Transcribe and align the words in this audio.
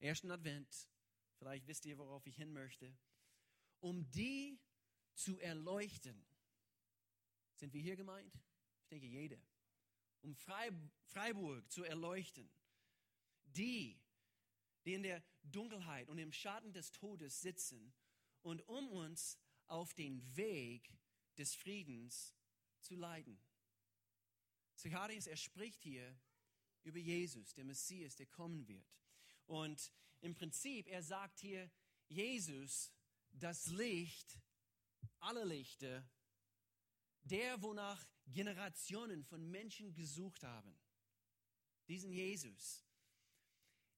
ersten 0.00 0.30
Advent, 0.30 0.88
vielleicht 1.38 1.66
wisst 1.66 1.86
ihr, 1.86 1.98
worauf 1.98 2.26
ich 2.26 2.36
hin 2.36 2.52
möchte, 2.52 2.96
um 3.80 4.10
die 4.10 4.58
zu 5.14 5.38
erleuchten. 5.38 6.26
Sind 7.56 7.72
wir 7.72 7.80
hier 7.80 7.96
gemeint? 7.96 8.34
Ich 8.82 8.88
denke, 8.88 9.06
jeder. 9.06 9.38
Um 10.22 10.34
Freiburg 10.34 11.70
zu 11.70 11.84
erleuchten. 11.84 12.50
Die, 13.44 14.00
die 14.84 14.94
in 14.94 15.02
der 15.02 15.22
Dunkelheit 15.42 16.08
und 16.08 16.18
im 16.18 16.32
Schatten 16.32 16.72
des 16.72 16.92
Todes 16.92 17.40
sitzen 17.40 17.92
und 18.42 18.66
um 18.68 18.88
uns 18.88 19.38
auf 19.66 19.94
den 19.94 20.36
Weg 20.36 20.92
des 21.36 21.54
Friedens 21.54 22.34
zu 22.80 22.94
leiten. 22.94 23.38
Zacharias, 24.74 25.26
er 25.26 25.36
spricht 25.36 25.82
hier 25.82 26.18
über 26.82 26.98
Jesus, 26.98 27.52
der 27.54 27.64
Messias, 27.64 28.16
der 28.16 28.26
kommen 28.26 28.66
wird. 28.66 28.99
Und 29.50 29.92
im 30.20 30.32
Prinzip, 30.32 30.86
er 30.86 31.02
sagt 31.02 31.40
hier, 31.40 31.68
Jesus, 32.06 32.92
das 33.32 33.66
Licht 33.66 34.40
aller 35.18 35.44
Lichter, 35.44 36.08
der, 37.22 37.60
wonach 37.60 38.06
Generationen 38.26 39.24
von 39.24 39.50
Menschen 39.50 39.92
gesucht 39.92 40.44
haben. 40.44 40.78
Diesen 41.88 42.12
Jesus. 42.12 42.86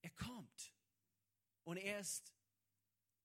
Er 0.00 0.08
kommt. 0.12 0.74
Und 1.64 1.76
er 1.76 2.00
ist, 2.00 2.32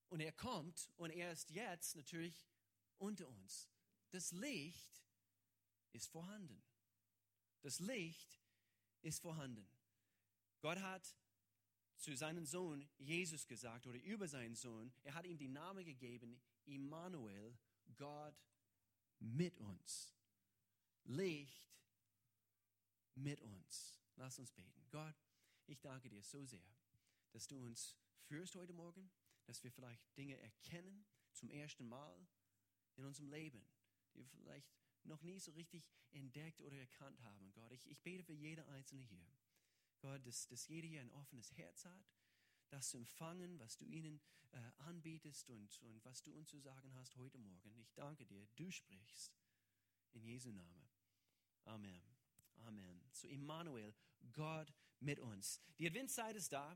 und 0.09 0.19
er 0.19 0.33
kommt, 0.33 0.91
und 0.97 1.11
er 1.11 1.31
ist 1.31 1.49
jetzt 1.49 1.95
natürlich 1.95 2.45
unter 2.97 3.29
uns. 3.29 3.69
Das 4.09 4.33
Licht 4.33 5.05
ist 5.93 6.07
vorhanden. 6.07 6.61
Das 7.61 7.79
Licht 7.79 8.41
ist 9.01 9.21
vorhanden. 9.21 9.69
Gott 10.59 10.79
hat 10.79 11.15
zu 11.97 12.15
seinem 12.15 12.45
Sohn 12.45 12.87
Jesus 12.97 13.47
gesagt 13.47 13.87
oder 13.87 14.01
über 14.03 14.27
seinen 14.27 14.55
Sohn, 14.55 14.91
er 15.03 15.13
hat 15.13 15.25
ihm 15.25 15.37
die 15.37 15.47
Name 15.47 15.83
gegeben, 15.83 16.39
Immanuel, 16.65 17.57
Gott 17.95 18.35
mit 19.19 19.57
uns. 19.57 20.15
Licht 21.05 21.71
mit 23.15 23.41
uns. 23.41 23.99
Lass 24.15 24.39
uns 24.39 24.51
beten. 24.51 24.85
Gott, 24.89 25.15
ich 25.65 25.79
danke 25.81 26.09
dir 26.09 26.21
so 26.21 26.45
sehr, 26.45 26.75
dass 27.31 27.47
du 27.47 27.57
uns 27.57 27.95
führst 28.27 28.55
heute 28.55 28.73
Morgen, 28.73 29.09
dass 29.45 29.63
wir 29.63 29.71
vielleicht 29.71 30.17
Dinge 30.17 30.37
erkennen 30.37 31.05
zum 31.31 31.49
ersten 31.49 31.87
Mal 31.87 32.27
in 32.95 33.05
unserem 33.05 33.29
Leben, 33.29 33.65
die 34.13 34.19
wir 34.19 34.27
vielleicht 34.27 34.69
noch 35.03 35.21
nie 35.21 35.39
so 35.39 35.51
richtig 35.51 35.89
entdeckt 36.11 36.61
oder 36.61 36.77
erkannt 36.77 37.21
haben. 37.21 37.51
Gott, 37.53 37.71
ich, 37.71 37.89
ich 37.89 38.01
bete 38.01 38.23
für 38.23 38.33
jede 38.33 38.65
Einzelne 38.67 39.03
hier. 39.03 39.25
Gott, 39.99 40.25
dass, 40.25 40.47
dass 40.47 40.67
jeder 40.67 40.87
hier 40.87 41.01
ein 41.01 41.11
offenes 41.11 41.51
Herz 41.57 41.85
hat, 41.85 42.05
das 42.69 42.89
zu 42.89 42.97
empfangen, 42.97 43.59
was 43.59 43.77
du 43.77 43.85
ihnen 43.85 44.19
äh, 44.51 44.71
anbietest 44.79 45.49
und, 45.49 45.81
und 45.83 46.03
was 46.05 46.21
du 46.21 46.33
uns 46.33 46.49
zu 46.49 46.59
sagen 46.59 46.93
hast 46.95 47.15
heute 47.15 47.37
Morgen. 47.37 47.75
Ich 47.77 47.93
danke 47.93 48.25
dir, 48.25 48.47
du 48.55 48.71
sprichst. 48.71 49.37
In 50.13 50.23
Jesu 50.23 50.51
Namen. 50.51 50.89
Amen. 51.65 52.01
Amen. 52.57 53.01
So 53.11 53.27
Immanuel, 53.27 53.93
Gott 54.31 54.73
mit 54.99 55.19
uns. 55.19 55.61
Die 55.77 55.87
Adventszeit 55.87 56.35
ist 56.35 56.51
da. 56.51 56.75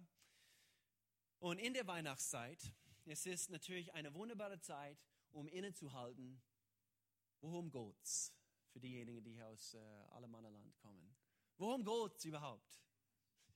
Und 1.40 1.58
in 1.58 1.74
der 1.74 1.88
Weihnachtszeit, 1.88 2.74
es 3.06 3.26
ist 3.26 3.50
natürlich 3.50 3.94
eine 3.94 4.14
wunderbare 4.14 4.60
Zeit, 4.60 5.02
um 5.32 5.48
innezuhalten 5.48 6.42
Worum 7.42 7.72
geht's 7.72 8.36
für 8.70 8.80
diejenigen, 8.80 9.24
die 9.24 9.42
aus 9.42 9.74
äh, 9.74 9.80
Alemannenland 10.12 10.78
kommen? 10.78 11.16
Worum 11.58 11.84
geht's 11.84 12.24
überhaupt? 12.24 12.80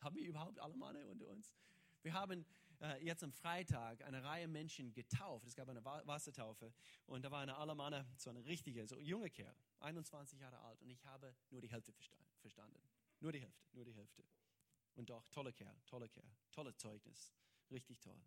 Haben 0.05 0.17
wir 0.17 0.27
überhaupt 0.27 0.59
Alemanne 0.59 1.07
unter 1.07 1.27
uns? 1.27 1.55
Wir 2.03 2.13
haben 2.13 2.45
äh, 2.79 3.03
jetzt 3.03 3.23
am 3.23 3.31
Freitag 3.31 4.03
eine 4.03 4.23
Reihe 4.23 4.47
Menschen 4.47 4.93
getauft. 4.93 5.47
Es 5.47 5.55
gab 5.55 5.67
eine 5.67 5.83
Wassertaufe 5.83 6.71
und 7.07 7.25
da 7.25 7.31
war 7.31 7.41
eine 7.41 7.55
Alemanne, 7.55 8.05
so 8.15 8.29
eine 8.29 8.45
richtige, 8.45 8.85
so 8.85 8.99
junge 8.99 9.31
Kerl, 9.31 9.55
21 9.79 10.39
Jahre 10.39 10.59
alt 10.59 10.79
und 10.83 10.91
ich 10.91 11.03
habe 11.05 11.35
nur 11.49 11.59
die 11.59 11.71
Hälfte 11.71 11.91
verstanden. 12.39 12.79
Nur 13.19 13.31
die 13.31 13.41
Hälfte, 13.41 13.65
nur 13.73 13.83
die 13.83 13.95
Hälfte. 13.95 14.23
Und 14.93 15.09
doch, 15.09 15.27
toller 15.29 15.51
Kerl, 15.51 15.75
toller 15.87 16.07
Kerl, 16.07 16.29
tolles 16.51 16.77
Zeugnis, 16.77 17.33
richtig 17.71 17.99
toll. 17.99 18.21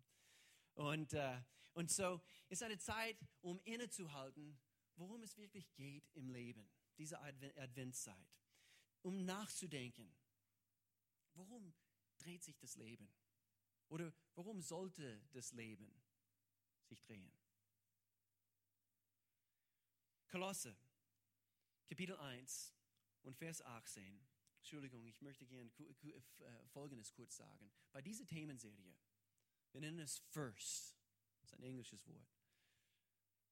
Und, 0.73 1.13
äh, 1.13 1.41
und 1.71 1.89
so 1.89 2.19
ist 2.49 2.61
eine 2.61 2.77
Zeit, 2.77 3.17
um 3.39 3.61
innezuhalten 3.63 4.59
worum 4.97 5.23
es 5.23 5.37
wirklich 5.37 5.73
geht 5.75 6.09
im 6.13 6.29
Leben, 6.29 6.69
diese 6.97 7.17
Adventszeit, 7.21 8.27
um 9.01 9.23
nachzudenken. 9.23 10.13
Worum 11.39 11.73
dreht 12.17 12.43
sich 12.43 12.57
das 12.57 12.75
Leben? 12.75 13.09
Oder 13.87 14.13
worum 14.35 14.61
sollte 14.61 15.21
das 15.31 15.53
Leben 15.53 15.89
sich 16.83 17.01
drehen? 17.01 17.31
Kolosse, 20.27 20.77
Kapitel 21.87 22.17
1 22.17 22.75
und 23.21 23.37
Vers 23.37 23.61
18. 23.61 24.27
Entschuldigung, 24.57 25.05
ich 25.05 25.21
möchte 25.21 25.47
gerne 25.47 25.71
äh, 25.79 26.67
Folgendes 26.67 27.13
kurz 27.13 27.37
sagen. 27.37 27.71
Bei 27.93 28.01
dieser 28.01 28.27
Themenserie, 28.27 28.97
wir 29.71 29.79
nennen 29.79 29.99
es 29.99 30.19
First, 30.19 30.99
das 31.39 31.51
ist 31.51 31.57
ein 31.57 31.63
englisches 31.63 32.05
Wort. 32.05 32.37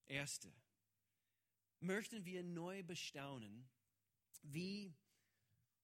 Erste, 0.07 0.53
möchten 1.79 2.25
wir 2.25 2.43
neu 2.43 2.83
bestaunen, 2.83 3.69
wie, 4.41 4.93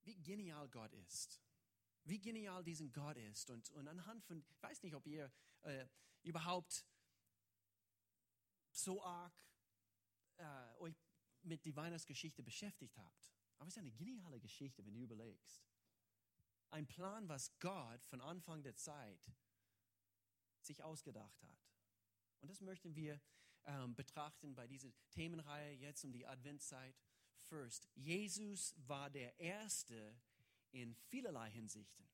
wie 0.04 0.18
genial 0.22 0.68
Gott 0.68 0.94
ist. 0.94 1.42
Wie 2.06 2.20
genial 2.20 2.64
diesen 2.64 2.92
Gott 2.92 3.18
ist. 3.18 3.50
Und, 3.50 3.70
und 3.72 3.88
anhand 3.88 4.24
von, 4.24 4.44
ich 4.50 4.62
weiß 4.62 4.84
nicht, 4.84 4.96
ob 4.96 5.08
ihr 5.08 5.32
äh, 5.62 5.88
überhaupt 6.24 6.86
so 8.72 9.04
arg 9.04 9.34
äh, 10.38 10.76
euch 10.80 10.96
mit 11.44 11.66
der 11.66 11.76
Weihnachtsgeschichte 11.76 12.44
beschäftigt 12.44 12.98
habt. 12.98 13.32
Aber 13.58 13.68
es 13.68 13.76
ist 13.76 13.80
eine 13.80 13.92
geniale 13.92 14.40
Geschichte, 14.40 14.86
wenn 14.86 14.94
du 14.94 15.02
überlegst. 15.02 15.64
Ein 16.70 16.88
Plan, 16.88 17.30
was 17.30 17.58
Gott 17.60 18.04
von 18.06 18.20
Anfang 18.20 18.64
der 18.64 18.76
Zeit 18.76 19.32
sich 20.62 20.84
ausgedacht 20.84 21.42
hat. 21.44 21.70
Und 22.42 22.50
das 22.50 22.62
möchten 22.62 22.96
wir 22.96 23.22
ähm, 23.66 23.96
betrachten 23.96 24.56
bei 24.56 24.68
dieser 24.68 24.90
Themenreihe 25.12 25.74
jetzt 25.74 26.04
um 26.04 26.12
die 26.12 26.26
Adventszeit. 26.26 26.96
First, 27.42 27.88
Jesus 27.96 28.74
war 28.88 29.10
der 29.10 29.40
Erste 29.40 30.18
in 30.74 30.94
vielerlei 30.96 31.50
Hinsichten. 31.50 32.06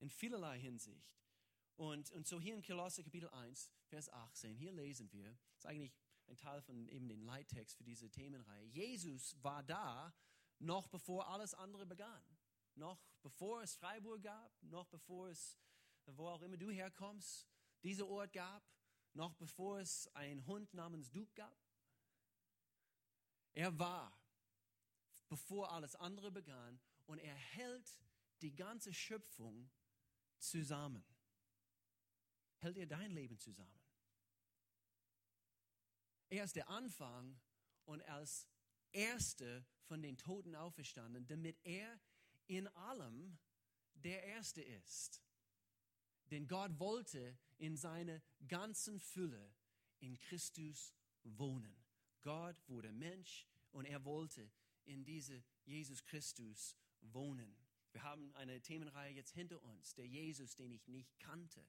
In 0.00 0.10
vielerlei 0.10 0.58
Hinsicht. 0.58 1.16
Und, 1.76 2.10
und 2.10 2.26
so 2.26 2.40
hier 2.40 2.54
in 2.54 2.62
Kolosse 2.62 3.04
Kapitel 3.04 3.28
1, 3.28 3.70
Vers 3.86 4.08
18, 4.08 4.56
hier 4.56 4.72
lesen 4.72 5.12
wir, 5.12 5.30
das 5.30 5.58
ist 5.58 5.66
eigentlich 5.66 5.94
ein 6.26 6.36
Teil 6.36 6.60
von 6.60 6.88
eben 6.88 7.08
den 7.08 7.22
Leittext 7.22 7.76
für 7.76 7.84
diese 7.84 8.10
Themenreihe. 8.10 8.64
Jesus 8.64 9.36
war 9.42 9.62
da, 9.62 10.12
noch 10.58 10.88
bevor 10.88 11.28
alles 11.28 11.54
andere 11.54 11.86
begann. 11.86 12.22
Noch 12.74 13.00
bevor 13.22 13.62
es 13.62 13.76
Freiburg 13.76 14.22
gab, 14.22 14.52
noch 14.62 14.86
bevor 14.86 15.28
es, 15.28 15.56
wo 16.06 16.26
auch 16.28 16.42
immer 16.42 16.56
du 16.56 16.70
herkommst, 16.70 17.46
dieser 17.84 18.08
Ort 18.08 18.32
gab 18.32 18.64
noch 19.14 19.34
bevor 19.34 19.80
es 19.80 20.08
einen 20.14 20.46
Hund 20.46 20.72
namens 20.74 21.10
Duke 21.10 21.32
gab. 21.34 21.56
Er 23.54 23.76
war, 23.78 24.17
bevor 25.28 25.72
alles 25.72 25.94
andere 25.96 26.30
begann, 26.30 26.80
und 27.06 27.18
er 27.18 27.34
hält 27.34 27.96
die 28.42 28.54
ganze 28.54 28.92
Schöpfung 28.92 29.70
zusammen. 30.38 31.04
Hält 32.58 32.76
er 32.76 32.86
dein 32.86 33.10
Leben 33.10 33.38
zusammen? 33.38 33.80
Er 36.28 36.44
ist 36.44 36.56
der 36.56 36.68
Anfang 36.68 37.40
und 37.86 38.02
als 38.02 38.46
Erste 38.92 39.64
von 39.84 40.02
den 40.02 40.18
Toten 40.18 40.54
auferstanden, 40.54 41.26
damit 41.26 41.58
er 41.64 41.98
in 42.46 42.68
allem 42.68 43.38
der 43.94 44.22
Erste 44.24 44.62
ist. 44.62 45.22
Denn 46.30 46.46
Gott 46.46 46.78
wollte 46.78 47.38
in 47.56 47.76
seiner 47.76 48.20
ganzen 48.46 49.00
Fülle 49.00 49.54
in 50.00 50.18
Christus 50.18 50.94
wohnen. 51.22 51.84
Gott 52.22 52.56
wurde 52.68 52.92
Mensch 52.92 53.46
und 53.72 53.86
er 53.86 54.04
wollte 54.04 54.50
in 54.88 55.04
diese 55.04 55.42
Jesus 55.64 56.02
Christus 56.04 56.76
wohnen. 57.00 57.56
Wir 57.92 58.02
haben 58.02 58.34
eine 58.34 58.60
Themenreihe 58.60 59.14
jetzt 59.14 59.32
hinter 59.32 59.62
uns, 59.62 59.94
der 59.94 60.06
Jesus, 60.06 60.56
den 60.56 60.72
ich 60.72 60.88
nicht 60.88 61.18
kannte. 61.18 61.66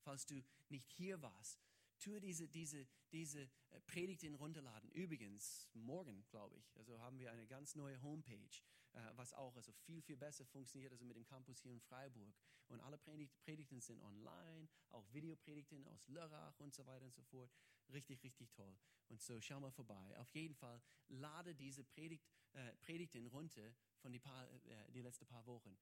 Falls 0.00 0.26
du 0.26 0.42
nicht 0.68 0.90
hier 0.90 1.22
warst, 1.22 1.60
tue 1.98 2.20
diese, 2.20 2.48
diese, 2.48 2.86
diese 3.12 3.42
äh, 3.42 3.80
Predigten 3.86 4.34
runterladen. 4.34 4.90
Übrigens, 4.90 5.68
morgen, 5.72 6.24
glaube 6.30 6.56
ich, 6.56 6.76
also 6.76 6.98
haben 6.98 7.18
wir 7.18 7.30
eine 7.30 7.46
ganz 7.46 7.74
neue 7.74 8.00
Homepage, 8.02 8.62
äh, 8.92 9.00
was 9.14 9.32
auch 9.32 9.54
also 9.56 9.72
viel, 9.72 10.02
viel 10.02 10.16
besser 10.16 10.44
funktioniert 10.44 10.92
also 10.92 11.04
mit 11.04 11.16
dem 11.16 11.24
Campus 11.24 11.60
hier 11.60 11.72
in 11.72 11.80
Freiburg. 11.80 12.34
Und 12.68 12.80
alle 12.80 12.98
Predigten 12.98 13.80
sind 13.80 14.00
online, 14.00 14.68
auch 14.90 15.12
Videopredigten 15.12 15.86
aus 15.88 16.08
Lörrach 16.08 16.58
und 16.58 16.74
so 16.74 16.86
weiter 16.86 17.04
und 17.04 17.14
so 17.14 17.22
fort. 17.22 17.52
Richtig, 17.92 18.22
richtig 18.24 18.50
toll. 18.52 18.76
Und 19.08 19.20
so 19.20 19.40
schau 19.40 19.60
mal 19.60 19.70
vorbei. 19.70 20.16
Auf 20.18 20.34
jeden 20.34 20.54
Fall 20.54 20.80
lade 21.08 21.54
diese 21.54 21.84
Predigt, 21.84 22.26
äh, 22.54 22.76
Predigten 22.76 23.26
runter 23.26 23.74
von 23.98 24.12
die, 24.12 24.18
paar, 24.18 24.48
äh, 24.48 24.92
die 24.92 25.02
letzten 25.02 25.26
paar 25.26 25.46
Wochen. 25.46 25.76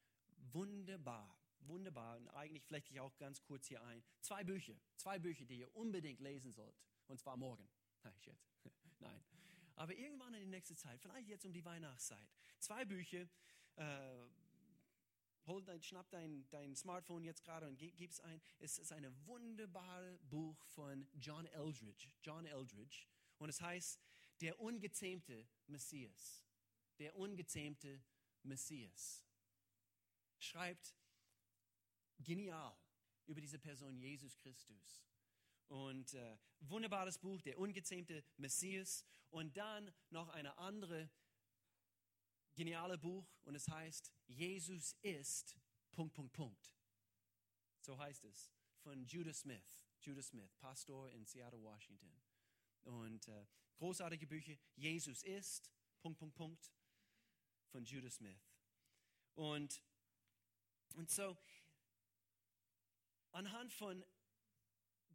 Wunderbar 0.53 1.37
wunderbar 1.67 2.17
und 2.17 2.29
eigentlich 2.29 2.65
flechte 2.65 2.93
ich 2.93 3.01
auch 3.01 3.17
ganz 3.17 3.43
kurz 3.43 3.67
hier 3.67 3.83
ein. 3.83 4.03
Zwei 4.21 4.45
Bücher, 4.45 4.75
zwei 4.97 5.19
Bücher, 5.19 5.45
die 5.45 5.61
ihr 5.61 5.75
unbedingt 5.77 6.21
lesen 6.21 6.53
sollt. 6.53 6.77
Und 7.07 7.19
zwar 7.19 7.37
morgen. 7.37 7.69
Nein, 8.05 8.15
Scherz. 8.21 8.49
Nein. 9.01 9.21
Aber 9.77 9.95
irgendwann 9.95 10.35
in 10.35 10.41
die 10.41 10.47
nächste 10.47 10.77
Zeit, 10.77 11.01
vielleicht 11.01 11.29
jetzt 11.29 11.45
um 11.45 11.53
die 11.53 11.65
Weihnachtszeit. 11.65 12.29
Zwei 12.59 12.85
Bücher. 12.85 13.29
Äh, 13.77 14.29
hol 15.47 15.65
dein, 15.65 15.83
schnapp 15.83 16.11
dein, 16.11 16.47
dein 16.51 16.77
Smartphone 16.77 17.25
jetzt 17.25 17.43
gerade 17.43 17.67
und 17.67 17.79
gib 17.79 18.11
es 18.11 18.21
ein. 18.21 18.41
Es 18.59 18.79
ist 18.79 18.93
ein 18.93 19.07
wunderbares 19.27 20.19
Buch 20.29 20.63
von 20.67 21.09
John 21.15 21.47
Eldridge. 21.47 22.11
John 22.23 22.47
Eldridge. 22.47 23.07
Und 23.39 23.49
es 23.49 23.61
heißt 23.61 24.01
Der 24.41 24.61
ungezähmte 24.61 25.47
Messias. 25.67 26.45
Der 27.01 27.17
ungezähmte 27.17 28.01
Messias. 28.45 29.27
Schreibt 30.39 30.95
genial 32.19 32.79
über 33.27 33.41
diese 33.41 33.59
Person 33.59 33.97
Jesus 33.99 34.37
Christus. 34.37 35.05
Und 35.69 36.15
äh, 36.15 36.39
wunderbares 36.61 37.19
Buch, 37.19 37.41
der 37.43 37.59
ungezähmte 37.59 38.25
Messias. 38.37 39.05
Und 39.31 39.57
dann 39.57 39.93
noch 40.11 40.29
eine 40.29 40.57
andere 40.59 41.11
geniale 42.55 42.99
Buch 42.99 43.27
und 43.45 43.55
es 43.55 43.69
heißt 43.69 44.13
Jesus 44.27 44.95
ist 45.03 45.57
Punkt 45.93 46.15
Punkt 46.15 46.33
Punkt. 46.33 46.77
So 47.81 47.97
heißt 47.99 48.25
es 48.25 48.53
von 48.83 49.07
Judah 49.07 49.33
Smith. 49.33 49.87
Judah 50.01 50.23
Smith, 50.23 50.55
Pastor 50.59 51.11
in 51.11 51.25
Seattle, 51.25 51.63
Washington. 51.63 52.21
Und 52.83 53.29
äh, 53.29 53.47
großartige 53.77 54.27
Bücher. 54.27 54.57
Jesus 54.75 55.23
ist 55.23 55.71
Punkt 56.01 56.19
Punkt 56.19 56.35
Punkt 56.35 56.73
von 57.71 57.85
Judah 57.85 58.11
Smith. 58.11 58.41
Und 59.35 59.83
und 60.97 61.11
so 61.11 61.37
anhand 63.33 63.73
von 63.73 64.05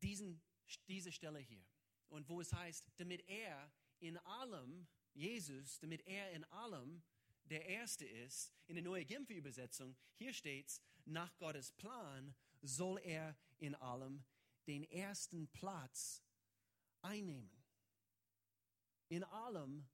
diesen, 0.01 0.41
dieser 0.87 1.11
Stelle 1.11 1.39
hier 1.39 1.65
und 2.09 2.29
wo 2.29 2.41
es 2.41 2.53
heißt, 2.53 2.89
damit 2.97 3.27
er 3.27 3.71
in 3.99 4.17
allem, 4.19 4.87
Jesus, 5.13 5.79
damit 5.79 6.05
er 6.05 6.31
in 6.31 6.43
allem 6.45 7.03
der 7.45 7.65
Erste 7.65 8.05
ist, 8.05 8.53
in 8.67 8.75
der 8.75 8.83
neuen 8.83 9.05
Genfer-Übersetzung, 9.05 9.95
hier 10.15 10.33
steht 10.33 10.81
nach 11.05 11.37
Gottes 11.37 11.71
Plan 11.71 12.33
soll 12.61 12.99
er 12.99 13.37
in 13.59 13.75
allem 13.75 14.23
den 14.65 14.83
ersten 14.85 15.47
Platz 15.49 16.23
einnehmen. 17.01 17.63
In 19.09 19.23
allem 19.23 19.87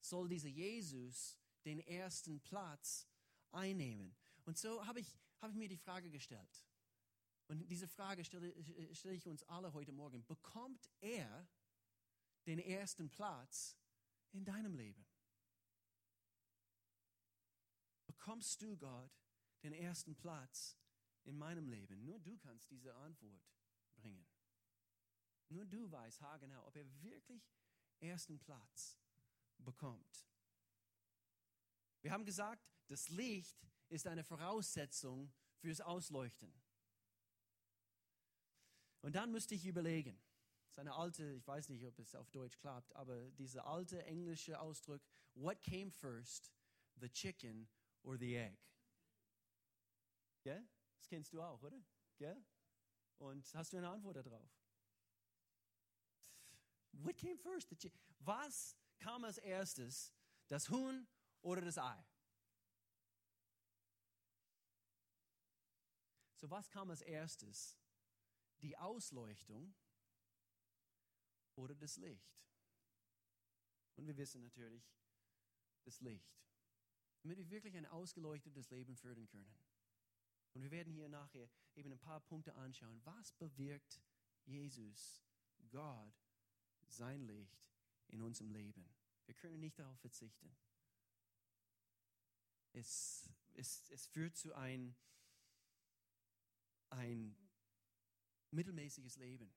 soll 0.00 0.28
dieser 0.28 0.48
Jesus 0.48 1.37
den 1.64 1.80
ersten 1.80 2.40
Platz 2.40 3.06
einnehmen. 3.52 4.14
Und 4.44 4.58
so 4.58 4.86
habe 4.86 5.00
ich, 5.00 5.18
hab 5.40 5.50
ich 5.50 5.56
mir 5.56 5.68
die 5.68 5.76
Frage 5.76 6.10
gestellt, 6.10 6.64
und 7.48 7.66
diese 7.70 7.88
Frage 7.88 8.24
stelle, 8.24 8.54
stelle 8.94 9.14
ich 9.14 9.26
uns 9.26 9.42
alle 9.44 9.72
heute 9.72 9.90
Morgen. 9.90 10.24
Bekommt 10.26 10.90
er 11.00 11.48
den 12.46 12.58
ersten 12.58 13.08
Platz 13.08 13.78
in 14.32 14.44
deinem 14.44 14.74
Leben? 14.74 15.06
Bekommst 18.06 18.60
du 18.60 18.76
Gott 18.76 19.10
den 19.62 19.72
ersten 19.72 20.14
Platz 20.14 20.76
in 21.24 21.38
meinem 21.38 21.68
Leben? 21.68 22.04
Nur 22.04 22.20
du 22.20 22.36
kannst 22.36 22.70
diese 22.70 22.94
Antwort 22.94 23.48
bringen. 23.96 24.26
Nur 25.48 25.64
du 25.64 25.90
weißt 25.90 26.20
haargenau, 26.20 26.66
ob 26.66 26.76
er 26.76 26.84
wirklich 27.02 27.50
ersten 28.00 28.38
Platz 28.38 28.98
bekommt. 29.56 30.26
Wir 32.02 32.12
haben 32.12 32.24
gesagt, 32.24 32.64
das 32.86 33.08
Licht 33.08 33.66
ist 33.88 34.06
eine 34.06 34.24
Voraussetzung 34.24 35.32
fürs 35.56 35.80
Ausleuchten. 35.80 36.52
Und 39.00 39.14
dann 39.14 39.30
müsste 39.30 39.54
ich 39.54 39.66
überlegen, 39.66 40.20
das 40.64 40.72
ist 40.72 40.78
eine 40.78 40.94
alte, 40.94 41.32
ich 41.32 41.46
weiß 41.46 41.68
nicht, 41.70 41.84
ob 41.86 41.98
es 41.98 42.14
auf 42.14 42.30
Deutsch 42.30 42.58
klappt, 42.58 42.94
aber 42.94 43.30
dieser 43.32 43.66
alte 43.66 44.04
englische 44.04 44.60
Ausdruck, 44.60 45.02
what 45.34 45.60
came 45.62 45.90
first, 45.90 46.52
the 46.96 47.08
chicken 47.08 47.68
or 48.02 48.16
the 48.18 48.36
egg? 48.36 48.58
Ja? 50.44 50.60
Das 50.96 51.08
kennst 51.08 51.32
du 51.32 51.42
auch, 51.42 51.62
oder? 51.62 51.82
Ja? 52.18 52.36
Und 53.18 53.52
hast 53.54 53.72
du 53.72 53.76
eine 53.76 53.88
Antwort 53.88 54.16
darauf? 54.16 54.50
What 56.92 57.16
came 57.16 57.36
first? 57.36 57.68
The 57.70 57.92
Was 58.20 58.76
kam 58.98 59.24
als 59.24 59.38
erstes, 59.38 60.12
das 60.48 60.68
Huhn 60.70 61.06
oder 61.42 61.60
das 61.60 61.78
Ei? 61.78 62.04
So 66.36 66.48
was 66.50 66.70
kam 66.70 66.90
als 66.90 67.02
erstes? 67.02 67.78
die 68.62 68.76
Ausleuchtung 68.76 69.74
oder 71.54 71.74
das 71.74 71.96
Licht. 71.96 72.36
Und 73.96 74.06
wir 74.06 74.16
wissen 74.16 74.40
natürlich 74.40 74.84
das 75.84 76.00
Licht, 76.00 76.38
damit 77.22 77.38
wir 77.38 77.50
wirklich 77.50 77.76
ein 77.76 77.86
ausgeleuchtetes 77.86 78.70
Leben 78.70 78.96
führen 78.96 79.26
können. 79.26 79.58
Und 80.54 80.62
wir 80.62 80.70
werden 80.70 80.92
hier 80.92 81.08
nachher 81.08 81.48
eben 81.74 81.92
ein 81.92 81.98
paar 81.98 82.20
Punkte 82.20 82.54
anschauen. 82.54 83.00
Was 83.04 83.32
bewirkt 83.32 84.00
Jesus, 84.44 85.22
Gott, 85.70 86.14
sein 86.88 87.22
Licht 87.22 87.68
in 88.08 88.22
unserem 88.22 88.50
Leben? 88.50 88.88
Wir 89.26 89.34
können 89.34 89.60
nicht 89.60 89.78
darauf 89.78 89.98
verzichten. 90.00 90.56
Es, 92.72 93.28
es, 93.54 93.90
es 93.90 94.06
führt 94.06 94.36
zu 94.36 94.54
ein, 94.54 94.94
ein 96.90 97.36
mittelmäßiges 98.50 99.16
Leben, 99.16 99.52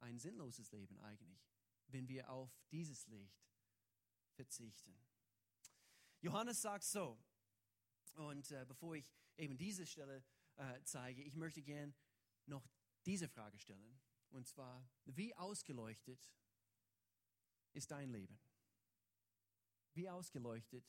ein 0.00 0.18
sinnloses 0.18 0.72
Leben 0.72 0.98
eigentlich, 0.98 1.48
wenn 1.88 2.08
wir 2.08 2.30
auf 2.30 2.50
dieses 2.70 3.06
Licht 3.06 3.46
verzichten. 4.32 4.98
Johannes 6.20 6.62
sagt 6.62 6.84
so, 6.84 7.18
und 8.14 8.50
äh, 8.50 8.64
bevor 8.66 8.96
ich 8.96 9.10
eben 9.36 9.56
diese 9.56 9.86
Stelle 9.86 10.24
äh, 10.56 10.82
zeige, 10.84 11.22
ich 11.22 11.36
möchte 11.36 11.62
gern 11.62 11.94
noch 12.46 12.68
diese 13.04 13.28
Frage 13.28 13.58
stellen, 13.58 14.00
und 14.30 14.46
zwar, 14.48 14.88
wie 15.04 15.34
ausgeleuchtet 15.36 16.32
ist 17.72 17.90
dein 17.90 18.10
Leben? 18.10 18.40
Wie 19.92 20.08
ausgeleuchtet 20.08 20.84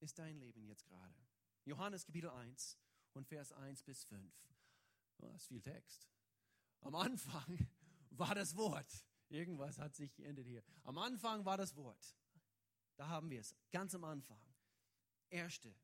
ist 0.00 0.18
dein 0.18 0.36
Leben 0.38 0.64
jetzt 0.64 0.86
gerade? 0.86 1.26
Johannes 1.64 2.04
Kapitel 2.04 2.30
1 2.30 2.78
und 3.12 3.26
Vers 3.26 3.52
1 3.52 3.82
bis 3.82 4.04
5. 4.04 4.32
Oh, 5.18 5.26
das 5.26 5.42
ist 5.42 5.48
viel 5.48 5.60
Text. 5.60 6.08
Am 6.80 6.94
Anfang 6.94 7.58
war 8.10 8.34
das 8.34 8.56
Wort. 8.56 9.04
Irgendwas 9.28 9.78
hat 9.78 9.94
sich 9.94 10.14
geändert 10.14 10.46
hier. 10.46 10.62
Am 10.84 10.96
Anfang 10.98 11.44
war 11.44 11.56
das 11.56 11.76
Wort. 11.76 12.16
Da 12.96 13.08
haben 13.08 13.30
wir 13.30 13.40
es. 13.40 13.54
Ganz 13.70 13.94
am 13.94 14.04
Anfang. 14.04 14.40
Erste. 15.28 15.74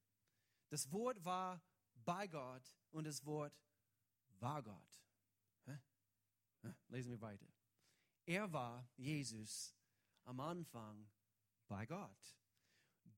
Das 0.70 0.90
Wort 0.90 1.24
war 1.24 1.62
bei 2.04 2.26
Gott 2.26 2.74
und 2.90 3.04
das 3.04 3.24
Wort 3.24 3.60
war 4.40 4.62
Gott. 4.62 5.04
Lesen 6.88 7.10
wir 7.10 7.20
weiter. 7.20 7.46
Er 8.26 8.52
war, 8.52 8.88
Jesus, 8.96 9.76
am 10.24 10.40
Anfang 10.40 11.10
bei 11.68 11.84
Gott. 11.86 12.38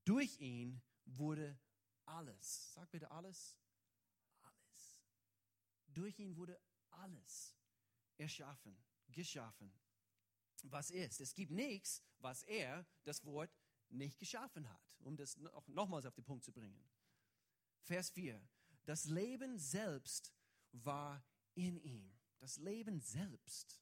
Durch 0.03 0.39
ihn 0.39 0.81
wurde 1.07 1.59
alles. 2.05 2.73
Sag 2.73 2.89
bitte 2.91 3.09
alles 3.11 3.57
durch 5.97 6.19
ihn 6.19 6.35
wurde 6.35 6.59
alles 6.91 7.55
erschaffen, 8.17 8.77
geschaffen, 9.09 9.73
was 10.63 10.91
ist. 10.91 11.19
Es 11.21 11.33
gibt 11.33 11.51
nichts, 11.51 12.03
was 12.19 12.43
er, 12.43 12.85
das 13.03 13.25
Wort, 13.25 13.51
nicht 13.89 14.19
geschaffen 14.19 14.69
hat, 14.69 14.95
um 14.99 15.15
das 15.15 15.37
noch, 15.37 15.67
nochmals 15.67 16.05
auf 16.05 16.13
den 16.13 16.23
Punkt 16.23 16.43
zu 16.43 16.51
bringen. 16.51 16.83
Vers 17.81 18.09
4. 18.11 18.39
Das 18.85 19.05
Leben 19.05 19.57
selbst 19.57 20.33
war 20.71 21.23
in 21.55 21.77
ihm. 21.77 22.11
Das 22.39 22.57
Leben 22.57 22.99
selbst. 22.99 23.81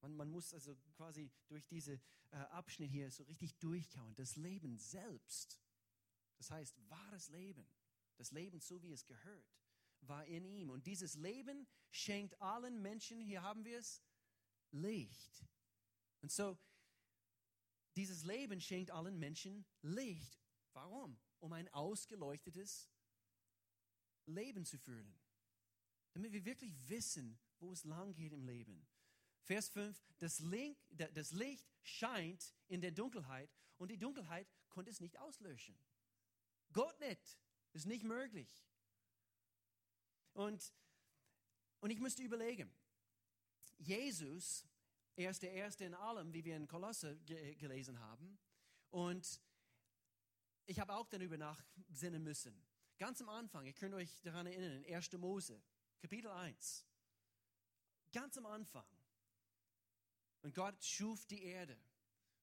Man, 0.00 0.14
man 0.14 0.30
muss 0.30 0.52
also 0.52 0.76
quasi 0.96 1.30
durch 1.48 1.66
diesen 1.66 2.00
äh, 2.30 2.36
Abschnitt 2.36 2.90
hier 2.90 3.10
so 3.10 3.22
richtig 3.24 3.58
durchkauen. 3.58 4.14
Das 4.16 4.36
Leben 4.36 4.76
selbst. 4.76 5.60
Das 6.38 6.50
heißt, 6.50 6.78
wahres 6.88 7.28
Leben. 7.28 7.66
Das 8.16 8.30
Leben 8.30 8.60
so, 8.60 8.82
wie 8.82 8.92
es 8.92 9.06
gehört 9.06 9.46
war 10.02 10.24
in 10.26 10.44
ihm. 10.44 10.70
Und 10.70 10.86
dieses 10.86 11.14
Leben 11.14 11.66
schenkt 11.90 12.40
allen 12.40 12.80
Menschen, 12.80 13.20
hier 13.20 13.42
haben 13.42 13.64
wir 13.64 13.78
es, 13.78 14.02
Licht. 14.70 15.46
Und 16.20 16.32
so, 16.32 16.58
dieses 17.96 18.24
Leben 18.24 18.60
schenkt 18.60 18.90
allen 18.90 19.18
Menschen 19.18 19.64
Licht. 19.82 20.38
Warum? 20.72 21.18
Um 21.40 21.52
ein 21.52 21.72
ausgeleuchtetes 21.72 22.90
Leben 24.26 24.64
zu 24.64 24.78
führen. 24.78 25.14
Damit 26.12 26.32
wir 26.32 26.44
wirklich 26.44 26.74
wissen, 26.88 27.38
wo 27.58 27.72
es 27.72 27.84
lang 27.84 28.14
geht 28.14 28.32
im 28.32 28.44
Leben. 28.44 28.86
Vers 29.42 29.68
5, 29.68 30.02
das, 30.18 30.40
Link, 30.40 30.76
das 30.90 31.32
Licht 31.32 31.64
scheint 31.82 32.54
in 32.68 32.80
der 32.80 32.90
Dunkelheit 32.90 33.54
und 33.78 33.90
die 33.90 33.98
Dunkelheit 33.98 34.50
konnte 34.68 34.90
es 34.90 35.00
nicht 35.00 35.18
auslöschen. 35.18 35.78
Gott 36.72 36.98
nicht, 37.00 37.38
ist 37.72 37.86
nicht 37.86 38.04
möglich. 38.04 38.62
und, 40.34 40.72
und 41.80 41.90
ich 41.90 42.00
müsste 42.00 42.22
überlegen, 42.22 42.72
Jesus, 43.78 44.66
er 45.16 45.30
ist 45.30 45.42
der 45.42 45.52
Erste 45.52 45.84
in 45.84 45.94
allem, 45.94 46.32
wie 46.32 46.44
wir 46.44 46.56
in 46.56 46.66
Kolosse 46.66 47.16
ge 47.20 47.54
gelesen 47.54 47.98
haben. 48.00 48.38
Und 48.90 49.40
ich 50.66 50.80
habe 50.80 50.94
auch 50.94 51.06
darüber 51.08 51.36
nachsinnen 51.36 52.22
müssen. 52.22 52.66
Ganz 52.98 53.20
am 53.20 53.28
Anfang, 53.28 53.66
ihr 53.66 53.72
könnt 53.72 53.94
euch 53.94 54.20
daran 54.22 54.46
erinnern, 54.46 54.84
1. 54.84 55.12
Mose, 55.12 55.62
Kapitel 56.00 56.30
1. 56.30 56.86
Ganz 58.12 58.36
am 58.38 58.46
Anfang. 58.46 58.86
Und 60.42 60.54
Gott 60.54 60.82
schuf 60.82 61.26
die 61.26 61.42
Erde. 61.42 61.78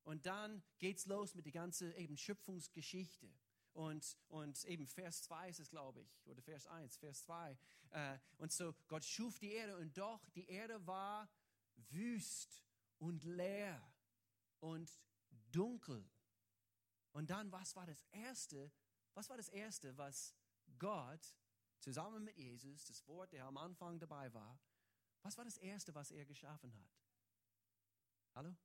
Und 0.03 0.25
dann 0.25 0.61
geht's 0.79 1.05
los 1.05 1.33
mit 1.35 1.45
der 1.45 1.53
ganzen 1.53 1.93
eben 1.95 2.17
Schöpfungsgeschichte. 2.17 3.33
Und, 3.73 4.17
und 4.27 4.63
eben 4.65 4.85
Vers 4.85 5.23
2 5.23 5.49
ist 5.49 5.59
es, 5.59 5.69
glaube 5.69 6.01
ich, 6.01 6.27
oder 6.27 6.41
Vers 6.41 6.67
1, 6.67 6.97
Vers 6.97 7.23
2. 7.23 7.57
Äh, 7.89 8.19
und 8.37 8.51
so, 8.51 8.73
Gott 8.87 9.03
schuf 9.03 9.39
die 9.39 9.51
Erde 9.51 9.77
und 9.77 9.97
doch, 9.97 10.29
die 10.29 10.47
Erde 10.47 10.85
war 10.85 11.27
wüst 11.89 12.63
und 12.99 13.23
leer 13.23 13.81
und 14.59 14.91
dunkel. 15.51 16.07
Und 17.13 17.29
dann, 17.29 17.51
was 17.51 17.75
war 17.75 17.85
das 17.85 18.03
Erste? 18.11 18.71
Was 19.13 19.29
war 19.29 19.37
das 19.37 19.49
Erste, 19.49 19.97
was 19.97 20.35
Gott 20.77 21.35
zusammen 21.79 22.23
mit 22.23 22.37
Jesus, 22.37 22.85
das 22.85 23.05
Wort, 23.07 23.33
der 23.33 23.45
am 23.45 23.57
Anfang 23.57 23.99
dabei 23.99 24.33
war, 24.33 24.59
was 25.21 25.37
war 25.37 25.45
das 25.45 25.57
Erste, 25.57 25.93
was 25.95 26.11
er 26.11 26.25
geschaffen 26.25 26.73
hat? 26.75 26.89
Hallo? 28.35 28.55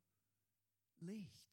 Licht. 1.01 1.53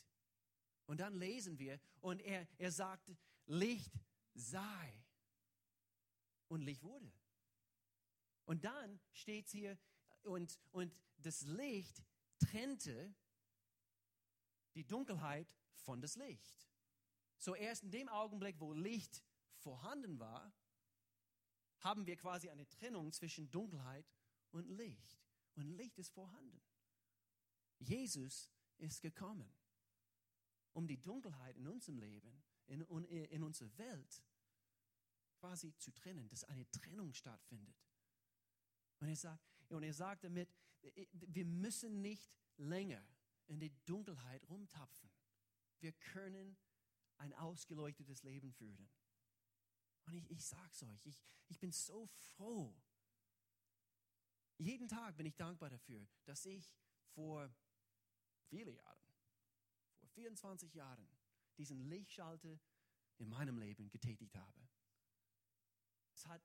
Und 0.88 1.00
dann 1.00 1.14
lesen 1.14 1.58
wir, 1.60 1.80
und 2.02 2.22
er, 2.22 2.48
er 2.58 2.72
sagte, 2.72 3.18
Licht 3.46 3.94
sei. 4.34 5.04
Und 6.48 6.62
Licht 6.62 6.84
wurde. 6.84 7.12
Und 8.46 8.64
dann 8.64 9.00
steht 9.12 9.50
hier, 9.50 9.78
und, 10.24 10.60
und 10.72 10.94
das 11.18 11.42
Licht 11.42 12.04
trennte 12.40 13.14
die 14.76 14.86
Dunkelheit 14.86 15.56
von 15.76 16.02
das 16.02 16.16
Licht. 16.16 16.70
So 17.38 17.56
erst 17.56 17.84
in 17.84 17.92
dem 17.92 18.10
Augenblick, 18.10 18.60
wo 18.60 18.74
Licht 18.74 19.24
vorhanden 19.58 20.20
war, 20.20 20.54
haben 21.80 22.06
wir 22.06 22.16
quasi 22.18 22.50
eine 22.50 22.68
Trennung 22.68 23.12
zwischen 23.12 23.50
Dunkelheit 23.52 24.06
und 24.52 24.68
Licht. 24.68 25.20
Und 25.56 25.66
Licht 25.66 25.98
ist 25.98 26.10
vorhanden. 26.10 26.62
Jesus 27.80 28.52
ist 28.78 29.02
gekommen, 29.02 29.52
um 30.74 30.88
die 30.88 31.02
Dunkelheit 31.02 31.58
in 31.58 31.68
unserem 31.68 32.00
Leben, 32.00 32.44
in, 32.68 32.82
in 32.82 33.44
unserer 33.44 33.78
Welt 33.78 34.24
quasi 35.40 35.76
zu 35.78 35.92
trennen, 35.92 36.28
dass 36.30 36.44
eine 36.46 36.70
Trennung 36.72 37.14
stattfindet. 37.14 37.76
Und 39.00 39.10
er 39.10 39.16
sagt, 39.16 39.44
und 39.70 39.84
er 39.84 39.94
sagt 39.94 40.24
damit, 40.24 40.50
wir 41.12 41.46
müssen 41.46 42.02
nicht 42.02 42.32
länger 42.58 43.06
in 43.48 43.60
die 43.60 43.72
Dunkelheit 43.86 44.48
rumtapfen. 44.50 45.10
Wir 45.80 45.92
können 45.94 46.58
ein 47.18 47.34
ausgeleuchtetes 47.34 48.24
Leben 48.24 48.52
führen. 48.52 48.90
Und 50.06 50.14
ich, 50.14 50.30
ich 50.30 50.46
sag's 50.46 50.84
euch, 50.84 51.06
ich, 51.06 51.24
ich 51.48 51.60
bin 51.60 51.72
so 51.72 52.06
froh. 52.08 52.76
Jeden 54.58 54.88
Tag 54.88 55.18
bin 55.18 55.26
ich 55.26 55.36
dankbar 55.36 55.70
dafür, 55.70 56.08
dass 56.24 56.46
ich 56.46 56.78
vor 57.14 57.54
viele 58.50 58.72
Jahren, 58.72 59.14
vor 60.00 60.08
24 60.10 60.74
Jahren, 60.74 61.08
diesen 61.58 61.80
Lichtschalter 61.80 62.60
in 63.18 63.30
meinem 63.30 63.58
Leben 63.58 63.90
getätigt 63.90 64.36
habe. 64.36 64.68
Es 66.14 66.26
hat, 66.28 66.42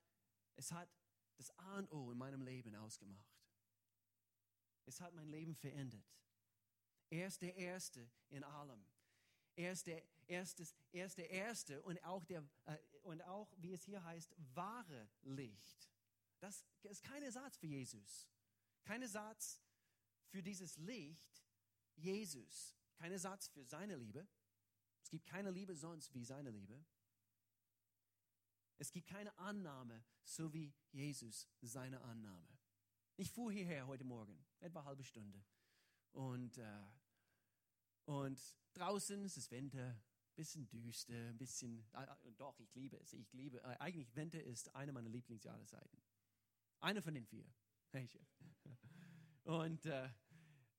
es 0.57 0.73
hat 0.73 0.88
das 1.37 1.50
A 1.59 1.79
und 1.79 1.90
O 1.93 2.11
in 2.11 2.19
meinem 2.19 2.43
Leben 2.43 2.75
ausgemacht. 2.75 3.40
Es 4.87 5.00
hat 5.00 5.14
mein 5.14 5.29
Leben 5.29 5.55
verändert. 5.55 6.05
Er 7.09 7.26
ist 7.26 7.43
der 7.43 7.55
Erste 7.57 8.11
in 8.29 8.45
allem. 8.45 8.85
Er 9.57 9.73
ist 9.73 9.87
der, 9.87 10.02
erstes, 10.26 10.75
er 10.93 11.07
ist 11.07 11.19
der 11.19 11.31
Erste 11.31 11.83
und 11.83 12.02
auch, 12.05 12.25
der, 12.25 12.49
äh, 12.67 12.79
und 13.02 13.23
auch, 13.23 13.52
wie 13.59 13.73
es 13.73 13.85
hier 13.85 14.02
heißt, 14.02 14.35
wahre 14.55 15.11
Licht. 15.23 15.90
Das 16.38 16.64
ist 16.83 17.02
kein 17.02 17.23
Ersatz 17.23 17.59
für 17.59 17.67
Jesus. 17.67 18.29
Kein 18.85 19.02
Ersatz 19.02 19.61
für 20.29 20.43
dieses 20.43 20.76
Licht 20.79 21.45
Jesus. 21.97 22.76
Kein 22.95 23.12
Ersatz 23.12 23.49
für 23.49 23.64
seine 23.64 23.97
Liebe. 23.97 24.26
Es 25.02 25.11
gibt 25.11 25.26
keine 25.26 25.50
Liebe 25.50 25.75
sonst 25.75 26.14
wie 26.14 26.25
seine 26.25 26.50
Liebe. 26.50 26.85
Es 28.78 28.92
gibt 28.92 29.09
keine 29.09 29.37
Annahme, 29.38 30.04
so 30.25 30.52
wie 30.52 30.73
Jesus 30.90 31.49
seine 31.61 32.00
Annahme. 32.00 32.59
Ich 33.16 33.30
fuhr 33.30 33.52
hierher 33.52 33.87
heute 33.87 34.04
Morgen, 34.04 34.42
etwa 34.61 34.85
halbe 34.85 35.04
Stunde. 35.04 35.45
Und, 36.12 36.57
äh, 36.57 36.87
und 38.07 38.40
draußen 38.73 39.23
ist 39.25 39.37
es 39.37 39.50
Winter, 39.50 39.90
ein 39.90 40.35
bisschen 40.35 40.69
düster, 40.69 41.28
ein 41.28 41.37
bisschen, 41.37 41.85
äh, 41.92 42.33
doch, 42.38 42.59
ich 42.61 42.75
liebe 42.75 42.97
es. 42.97 43.12
Ich 43.12 43.33
liebe, 43.33 43.62
äh, 43.62 43.76
eigentlich 43.78 44.16
Winter 44.16 44.42
ist 44.42 44.75
eine 44.75 44.92
meiner 44.92 45.11
Lieblingsjahreszeiten. 45.11 46.00
Eine 46.80 47.02
von 47.02 47.14
den 47.14 47.26
vier. 47.26 47.45
Und 49.45 49.85
äh, 49.87 50.09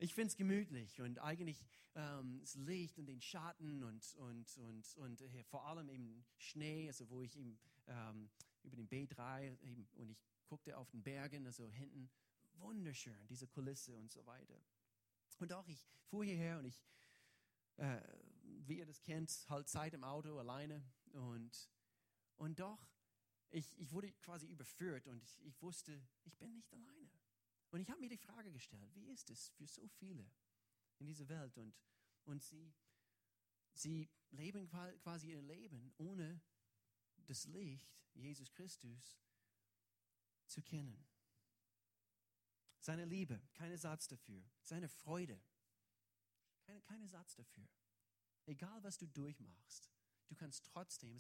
ich 0.02 0.16
finde 0.16 0.30
es 0.30 0.36
gemütlich 0.36 1.00
und 1.00 1.20
eigentlich 1.20 1.64
ähm, 1.94 2.40
das 2.42 2.56
Licht 2.56 2.98
und 2.98 3.06
den 3.06 3.22
Schatten 3.22 3.84
und, 3.84 4.16
und, 4.16 4.58
und, 4.58 4.98
und 4.98 5.22
äh, 5.22 5.44
vor 5.44 5.68
allem 5.68 5.90
eben 5.90 6.26
Schnee, 6.38 6.88
also 6.88 7.08
wo 7.12 7.22
ich 7.22 7.38
eben 7.38 7.60
ähm, 7.86 8.32
über 8.64 8.76
den 8.76 8.90
B3 8.90 9.60
eben, 9.62 9.88
und 9.98 10.10
ich 10.10 10.26
guckte 10.48 10.76
auf 10.76 10.90
den 10.90 11.04
Bergen, 11.04 11.46
also 11.46 11.70
hinten, 11.70 12.10
wunderschön, 12.54 13.28
diese 13.28 13.48
Kulisse 13.48 13.96
und 13.96 14.12
so 14.12 14.26
weiter. 14.26 14.60
Und 15.38 15.54
auch 15.54 15.68
ich 15.68 15.88
fuhr 16.10 16.26
hierher 16.26 16.58
und 16.58 16.66
ich, 16.66 16.82
äh, 17.78 18.02
wie 18.66 18.80
ihr 18.80 18.88
das 18.88 19.04
kennt, 19.04 19.46
halt 19.50 19.70
Zeit 19.70 19.94
im 19.94 20.04
Auto 20.04 20.40
alleine 20.40 20.84
und, 21.14 21.70
und 22.38 22.60
doch, 22.60 22.84
ich, 23.52 23.78
ich 23.80 23.92
wurde 23.92 24.12
quasi 24.14 24.48
überführt 24.48 25.08
und 25.08 25.22
ich, 25.22 25.46
ich 25.46 25.62
wusste, 25.62 26.02
ich 26.24 26.36
bin 26.38 26.54
nicht 26.54 26.74
alleine. 26.74 27.21
Und 27.72 27.80
ich 27.80 27.90
habe 27.90 28.02
mir 28.02 28.10
die 28.10 28.18
Frage 28.18 28.52
gestellt, 28.52 28.94
wie 28.96 29.08
ist 29.08 29.30
es 29.30 29.50
für 29.50 29.66
so 29.66 29.88
viele 29.88 30.30
in 31.00 31.08
dieser 31.08 31.28
Welt 31.30 31.58
und, 31.58 31.74
und 32.26 32.44
sie, 32.44 32.74
sie 33.74 34.10
leben 34.32 34.68
quasi 34.68 35.32
ihr 35.32 35.42
Leben 35.42 35.94
ohne 35.98 36.42
das 37.26 37.46
Licht, 37.46 37.90
Jesus 38.14 38.52
Christus, 38.52 39.18
zu 40.48 40.62
kennen. 40.62 41.08
Seine 42.80 43.06
Liebe, 43.06 43.42
kein 43.54 43.78
Satz 43.78 44.08
dafür. 44.08 44.44
Seine 44.62 44.90
Freude, 44.90 45.42
kein, 46.64 46.82
kein 46.84 47.08
Satz 47.08 47.36
dafür. 47.36 47.68
Egal, 48.46 48.84
was 48.84 48.98
du 48.98 49.08
durchmachst, 49.08 49.91
du 50.32 50.36
kannst 50.36 50.66
trotzdem, 50.66 51.18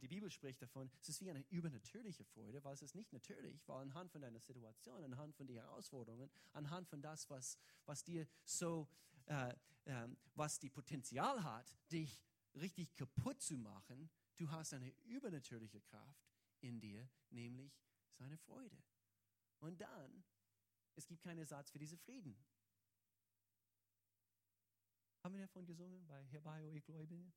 die 0.00 0.08
Bibel 0.08 0.30
spricht 0.30 0.62
davon, 0.62 0.90
es 1.02 1.10
ist 1.10 1.20
wie 1.20 1.28
eine 1.28 1.44
übernatürliche 1.50 2.24
Freude, 2.24 2.64
weil 2.64 2.72
es 2.72 2.82
ist 2.82 2.94
nicht 2.94 3.12
natürlich, 3.12 3.68
weil 3.68 3.82
anhand 3.82 4.10
von 4.10 4.22
deiner 4.22 4.40
Situation, 4.40 5.04
anhand 5.04 5.36
von 5.36 5.46
den 5.46 5.56
Herausforderungen, 5.56 6.30
anhand 6.52 6.88
von 6.88 7.02
das, 7.02 7.28
was, 7.28 7.58
was 7.84 8.02
dir 8.04 8.26
so, 8.44 8.88
äh, 9.26 9.54
äh, 9.84 10.08
was 10.34 10.58
die 10.58 10.70
Potenzial 10.70 11.44
hat, 11.44 11.76
dich 11.92 12.24
richtig 12.54 12.94
kaputt 12.96 13.42
zu 13.42 13.58
machen, 13.58 14.10
du 14.36 14.50
hast 14.50 14.72
eine 14.72 14.90
übernatürliche 15.04 15.82
Kraft 15.82 16.26
in 16.60 16.80
dir, 16.80 17.06
nämlich 17.28 17.78
seine 18.14 18.38
Freude. 18.38 18.82
Und 19.58 19.78
dann, 19.78 20.24
es 20.96 21.06
gibt 21.06 21.22
keinen 21.22 21.38
Ersatz 21.38 21.70
für 21.70 21.78
diesen 21.78 21.98
Frieden. 21.98 22.34
Haben 25.22 25.34
wir 25.34 25.42
davon 25.42 25.66
gesungen 25.66 26.06
bei 26.06 26.24
Herbei, 26.28 26.66
o 26.66 26.72
ihr 26.72 26.80
Gläubigen? 26.80 27.30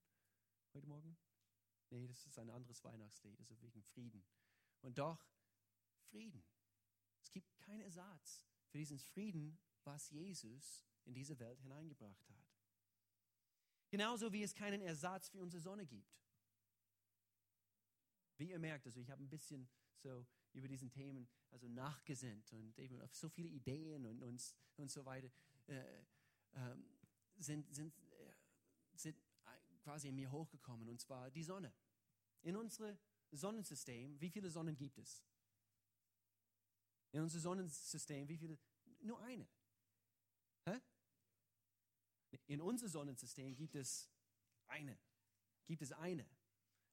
Heute 0.74 0.88
Morgen? 0.88 1.18
Nee, 1.90 2.08
das 2.08 2.26
ist 2.26 2.40
ein 2.40 2.50
anderes 2.50 2.84
Weihnachtslied, 2.84 3.40
also 3.40 3.60
wegen 3.62 3.84
Frieden. 3.84 4.24
Und 4.82 4.98
doch, 4.98 5.26
Frieden. 6.10 6.44
Es 7.22 7.32
gibt 7.32 7.58
keinen 7.58 7.82
Ersatz 7.82 8.46
für 8.70 8.78
diesen 8.78 9.00
Frieden, 9.00 9.60
was 9.84 10.10
Jesus 10.10 10.86
in 11.06 11.14
diese 11.14 11.38
Welt 11.40 11.60
hineingebracht 11.60 12.30
hat. 12.30 12.52
Genauso 13.90 14.32
wie 14.32 14.44
es 14.44 14.56
keinen 14.56 14.82
Ersatz 14.82 15.30
für 15.30 15.40
unsere 15.40 15.62
Sonne 15.62 15.86
gibt. 15.86 16.18
Wie 18.38 18.50
ihr 18.50 18.60
merkt, 18.60 18.86
also 18.86 19.00
ich 19.00 19.10
habe 19.12 19.22
ein 19.22 19.30
bisschen 19.30 19.70
so 19.98 20.26
über 20.54 20.68
diesen 20.68 20.90
Themen 20.90 21.28
also 21.52 21.68
nachgesinnt 21.68 22.52
und 22.54 22.78
eben 22.80 23.00
auf 23.02 23.14
so 23.16 23.30
viele 23.30 23.50
Ideen 23.50 24.06
und, 24.06 24.24
und, 24.24 24.56
und 24.78 24.90
so 24.90 25.06
weiter 25.06 25.30
äh, 25.68 26.02
äh, 26.54 26.76
sind, 27.38 27.74
sind, 27.76 27.98
äh, 27.98 28.34
sind 28.96 29.18
quasi 29.82 30.10
in 30.10 30.16
mir 30.16 30.32
hochgekommen, 30.32 30.88
und 30.88 31.00
zwar 31.00 31.32
die 31.32 31.44
Sonne. 31.44 31.74
In 32.42 32.56
unserem 32.56 32.98
Sonnensystem, 33.32 34.20
wie 34.20 34.30
viele 34.30 34.50
Sonnen 34.50 34.76
gibt 34.76 34.98
es? 34.98 35.24
In 37.12 37.22
unserem 37.22 37.42
Sonnensystem, 37.42 38.28
wie 38.28 38.38
viele? 38.38 38.58
Nur 39.02 39.20
eine. 39.22 39.48
Hä? 40.66 40.80
In 42.48 42.62
unserem 42.62 42.90
Sonnensystem 42.90 43.56
gibt 43.56 43.76
es 43.76 44.10
eine. 44.68 44.98
Gibt 45.66 45.82
es 45.82 45.92
eine. 45.92 46.26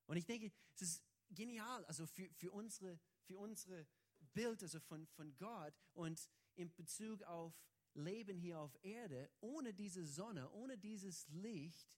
Und 0.06 0.16
ich 0.16 0.26
denke, 0.26 0.52
es 0.74 0.82
ist 0.82 1.04
genial, 1.30 1.84
also 1.84 2.06
für, 2.06 2.28
für, 2.34 2.50
unsere, 2.50 2.98
für 3.24 3.36
unsere 3.38 3.86
Bild 4.32 4.62
also 4.62 4.80
von, 4.80 5.06
von 5.08 5.36
Gott 5.36 5.74
und 5.94 6.28
in 6.54 6.74
Bezug 6.74 7.22
auf 7.22 7.54
Leben 7.94 8.38
hier 8.38 8.58
auf 8.58 8.76
Erde, 8.82 9.30
ohne 9.40 9.74
diese 9.74 10.04
Sonne, 10.06 10.50
ohne 10.50 10.78
dieses 10.78 11.26
Licht 11.28 11.88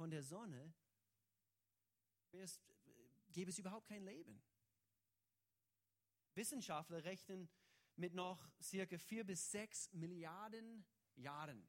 von 0.00 0.10
der 0.10 0.22
Sonne, 0.22 0.72
gäbe 3.32 3.50
es 3.50 3.58
überhaupt 3.58 3.86
kein 3.86 4.02
Leben. 4.02 4.42
Wissenschaftler 6.34 7.04
rechnen 7.04 7.50
mit 7.96 8.14
noch 8.14 8.50
circa 8.62 8.96
vier 8.96 9.24
bis 9.26 9.50
sechs 9.50 9.92
Milliarden 9.92 10.86
Jahren, 11.16 11.68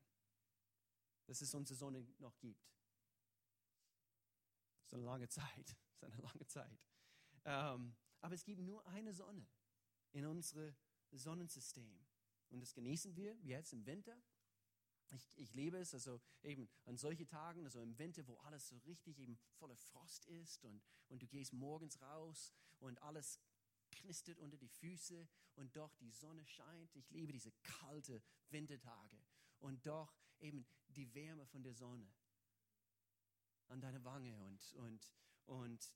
dass 1.25 1.41
es 1.41 1.53
unsere 1.53 1.75
Sonne 1.77 2.07
noch 2.19 2.39
gibt. 2.39 2.71
Das 4.77 4.85
ist 4.85 4.93
eine 4.93 5.03
lange 5.03 5.27
Zeit. 5.27 5.77
Das 5.99 6.09
ist 6.09 6.15
eine 6.15 6.23
lange 6.23 6.47
Zeit. 6.47 6.79
Ähm, 7.43 7.95
aber 8.21 8.33
es 8.33 8.45
gibt 8.45 8.61
nur 8.61 8.83
eine 8.87 9.13
Sonne 9.13 9.45
in 10.13 10.25
unserem 10.25 10.73
Sonnensystem. 11.11 12.07
Und 12.49 12.61
das 12.61 12.73
genießen 12.73 13.13
wir 13.15 13.35
jetzt 13.43 13.73
im 13.73 13.85
Winter. 13.85 14.17
Ich, 15.11 15.37
ich 15.37 15.53
liebe 15.53 15.77
es, 15.77 15.93
also 15.93 16.21
eben 16.41 16.69
an 16.85 16.97
solche 16.97 17.27
Tagen, 17.27 17.65
also 17.65 17.81
im 17.81 17.97
Winter, 17.99 18.25
wo 18.27 18.37
alles 18.37 18.69
so 18.69 18.77
richtig 18.79 19.19
eben 19.19 19.37
voller 19.59 19.75
Frost 19.75 20.25
ist 20.25 20.63
und, 20.63 20.81
und 21.09 21.21
du 21.21 21.27
gehst 21.27 21.53
morgens 21.53 22.01
raus 22.01 22.53
und 22.79 23.01
alles 23.01 23.39
knistert 23.91 24.39
unter 24.39 24.57
die 24.57 24.69
Füße 24.69 25.27
und 25.55 25.75
doch 25.75 25.93
die 25.95 26.11
Sonne 26.11 26.45
scheint. 26.45 26.95
Ich 26.95 27.09
liebe 27.11 27.33
diese 27.33 27.51
kalten 27.61 28.21
Wintertage 28.49 29.17
und 29.59 29.85
doch 29.85 30.15
eben 30.39 30.65
die 30.87 31.13
Wärme 31.13 31.45
von 31.45 31.61
der 31.61 31.73
Sonne 31.73 32.09
an 33.67 33.81
deiner 33.81 34.03
Wange 34.03 34.37
und, 34.43 34.73
und, 34.73 35.13
und 35.45 35.93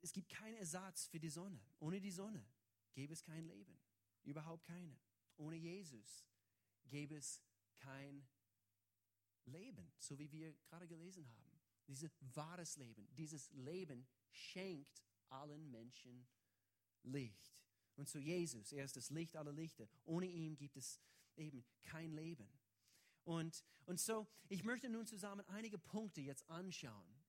es 0.00 0.12
gibt 0.12 0.28
keinen 0.28 0.56
Ersatz 0.56 1.06
für 1.06 1.20
die 1.20 1.28
Sonne. 1.28 1.60
Ohne 1.78 2.00
die 2.00 2.10
Sonne 2.10 2.44
gäbe 2.92 3.12
es 3.12 3.22
kein 3.22 3.44
Leben. 3.44 3.78
Überhaupt 4.24 4.64
keine. 4.64 4.96
Ohne 5.36 5.56
Jesus 5.56 6.24
gäbe 6.84 7.16
es 7.16 7.40
kein 7.82 8.26
Leben, 9.44 9.92
so 9.98 10.18
wie 10.18 10.30
wir 10.30 10.52
gerade 10.68 10.86
gelesen 10.86 11.28
haben. 11.28 11.60
Dieses 11.86 12.12
wahres 12.34 12.76
Leben, 12.76 13.08
dieses 13.14 13.50
Leben 13.52 14.06
schenkt 14.30 15.02
allen 15.28 15.70
Menschen 15.70 16.26
Licht. 17.02 17.52
Und 17.96 18.08
so 18.08 18.18
Jesus, 18.18 18.72
er 18.72 18.84
ist 18.84 18.96
das 18.96 19.10
Licht 19.10 19.36
aller 19.36 19.52
Lichter. 19.52 19.88
Ohne 20.04 20.26
ihn 20.26 20.56
gibt 20.56 20.76
es 20.76 21.00
eben 21.36 21.64
kein 21.82 22.12
Leben. 22.12 22.48
Und, 23.24 23.64
und 23.84 24.00
so, 24.00 24.26
ich 24.48 24.64
möchte 24.64 24.88
nun 24.88 25.06
zusammen 25.06 25.44
einige 25.48 25.78
Punkte 25.78 26.20
jetzt 26.20 26.48
anschauen. 26.48 27.22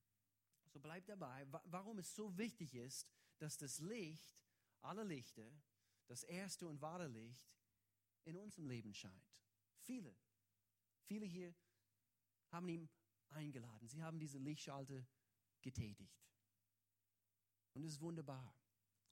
So 0.67 0.79
bleibt 0.79 1.09
dabei, 1.09 1.45
warum 1.65 1.99
es 1.99 2.15
so 2.15 2.35
wichtig 2.37 2.75
ist, 2.75 3.07
dass 3.39 3.57
das 3.57 3.79
Licht 3.79 4.35
aller 4.81 5.05
Lichter, 5.05 5.51
das 6.07 6.23
erste 6.23 6.67
und 6.67 6.81
wahre 6.81 7.07
Licht, 7.07 7.53
in 8.25 8.37
unserem 8.37 8.67
Leben 8.67 8.93
scheint. 8.93 9.33
Viele, 9.81 10.15
viele 11.03 11.25
hier 11.25 11.55
haben 12.51 12.69
ihn 12.69 12.89
eingeladen. 13.29 13.87
Sie 13.87 14.01
haben 14.01 14.19
diese 14.19 14.37
Lichtschalter 14.37 15.05
getätigt. 15.61 16.23
Und 17.73 17.83
es 17.83 17.93
ist 17.93 18.01
wunderbar. 18.01 18.55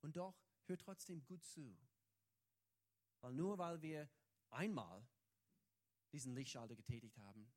Und 0.01 0.15
doch 0.15 0.39
hör 0.65 0.77
trotzdem 0.77 1.23
gut 1.25 1.43
zu. 1.43 1.77
Weil 3.21 3.33
nur 3.33 3.57
weil 3.57 3.81
wir 3.81 4.09
einmal 4.49 5.07
diesen 6.11 6.33
Lichtschalter 6.33 6.75
getätigt 6.75 7.17
haben, 7.19 7.51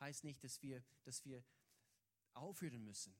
heißt 0.00 0.24
nicht, 0.24 0.42
dass 0.44 0.60
wir, 0.62 0.84
dass 1.04 1.24
wir 1.24 1.44
aufhören 2.34 2.84
müssen, 2.84 3.16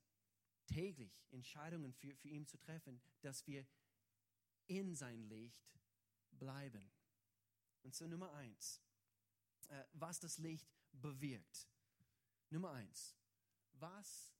täglich 0.67 1.23
Entscheidungen 1.31 1.93
für, 1.93 2.17
für 2.17 2.29
ihn 2.29 2.47
zu 2.47 2.59
treffen, 2.59 3.01
dass 3.21 3.47
wir 3.47 3.67
in 4.67 4.95
sein 4.95 5.23
Licht 5.29 5.79
bleiben. 6.33 6.91
Und 7.83 7.95
so 7.95 8.07
Nummer 8.07 8.33
eins, 8.33 8.83
äh, 9.67 9.85
was 9.93 10.21
das 10.21 10.39
Licht 10.39 10.69
bewirkt. 10.93 11.69
Nummer 12.51 12.73
eins, 12.73 13.17
was 13.73 14.33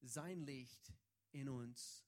sein 0.00 0.40
Licht 0.40 0.92
in 1.32 1.48
uns 1.48 2.04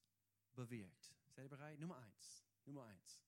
bewirkt. 0.55 1.15
Seid 1.31 1.45
ihr 1.45 1.51
bereit? 1.51 1.79
Nummer 1.79 1.99
eins. 1.99 2.45
Nummer 2.65 2.85
eins. 2.85 3.23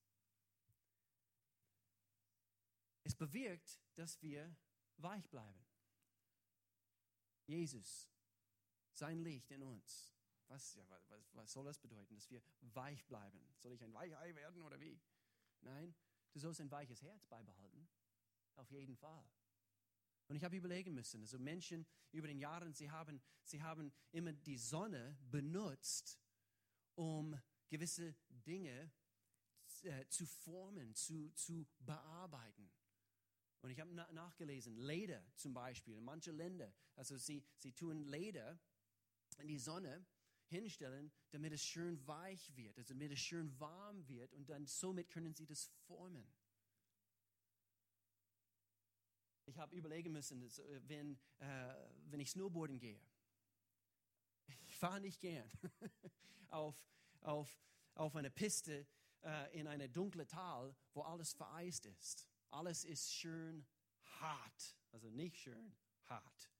Es 3.03 3.15
bewirkt, 3.15 3.79
dass 3.95 4.21
wir 4.21 4.55
weich 4.97 5.29
bleiben. 5.29 5.65
Jesus, 7.45 8.09
sein 8.91 9.19
Licht 9.19 9.51
in 9.51 9.61
uns. 9.61 10.15
Was, 10.47 10.75
ja, 10.75 10.87
was, 10.89 11.33
was 11.33 11.51
soll 11.51 11.65
das 11.65 11.79
bedeuten, 11.79 12.15
dass 12.15 12.29
wir 12.29 12.41
weich 12.61 13.05
bleiben? 13.05 13.39
Soll 13.57 13.73
ich 13.73 13.83
ein 13.83 13.93
Weichei 13.93 14.33
werden 14.35 14.61
oder 14.61 14.79
wie? 14.79 14.99
Nein, 15.61 15.95
du 16.33 16.39
sollst 16.39 16.61
ein 16.61 16.71
weiches 16.71 17.01
Herz 17.01 17.25
beibehalten. 17.25 17.87
Auf 18.55 18.69
jeden 18.71 18.95
Fall. 18.95 19.25
Und 20.27 20.35
ich 20.35 20.43
habe 20.43 20.55
überlegen 20.55 20.93
müssen, 20.93 21.21
also 21.21 21.37
Menschen 21.37 21.85
über 22.11 22.27
den 22.27 22.39
Jahren, 22.39 22.73
sie 22.73 22.89
haben, 22.89 23.21
sie 23.43 23.61
haben 23.61 23.93
immer 24.11 24.33
die 24.33 24.57
Sonne 24.57 25.17
benutzt, 25.29 26.19
um 26.95 27.39
gewisse 27.69 28.15
Dinge 28.29 28.91
äh, 29.83 30.07
zu 30.07 30.25
formen, 30.25 30.95
zu, 30.95 31.31
zu 31.35 31.67
bearbeiten. 31.79 32.71
Und 33.61 33.69
ich 33.71 33.79
habe 33.79 33.93
na 33.93 34.11
nachgelesen, 34.11 34.77
Leder 34.77 35.23
zum 35.35 35.53
Beispiel, 35.53 35.95
in 35.95 36.03
manche 36.03 36.31
Länder, 36.31 36.73
also 36.95 37.17
sie, 37.17 37.43
sie 37.57 37.73
tun 37.73 38.05
Leder 38.05 38.59
in 39.39 39.47
die 39.47 39.57
Sonne 39.57 40.05
hinstellen, 40.47 41.11
damit 41.31 41.53
es 41.53 41.63
schön 41.63 42.05
weich 42.07 42.55
wird, 42.55 42.77
also 42.77 42.93
damit 42.93 43.11
es 43.11 43.19
schön 43.19 43.59
warm 43.59 44.07
wird 44.07 44.33
und 44.33 44.49
dann 44.49 44.65
somit 44.67 45.09
können 45.09 45.33
sie 45.33 45.45
das 45.45 45.65
formen. 45.87 46.31
Ich 49.45 49.57
habe 49.57 49.75
überlegen 49.75 50.11
müssen, 50.11 50.41
äh, 50.41 50.81
wenn, 50.87 51.17
äh, 51.39 51.75
wenn 52.05 52.19
ich 52.19 52.31
Snowboarden 52.31 52.79
gehe, 52.79 52.99
ich 54.67 54.77
fahre 54.77 55.01
nicht 55.01 55.19
gern. 55.21 55.49
Auf, 56.49 56.87
auf, 57.21 57.59
auf 57.95 58.15
eine 58.15 58.29
Piste 58.29 58.87
äh, 59.23 59.59
in 59.59 59.67
eine 59.67 59.89
dunkle 59.89 60.25
Tal, 60.25 60.73
wo 60.93 61.01
alles 61.01 61.33
vereist 61.33 61.85
ist. 61.85 62.29
Alles 62.51 62.85
ist 62.85 63.11
schön 63.11 63.65
hart, 64.21 64.77
also 64.91 65.09
nicht 65.09 65.35
schön 65.35 65.75
hart. 66.05 66.51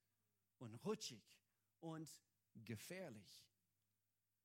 Und 0.58 0.74
rutschig 0.84 1.24
und 1.80 2.10
gefährlich. 2.56 3.48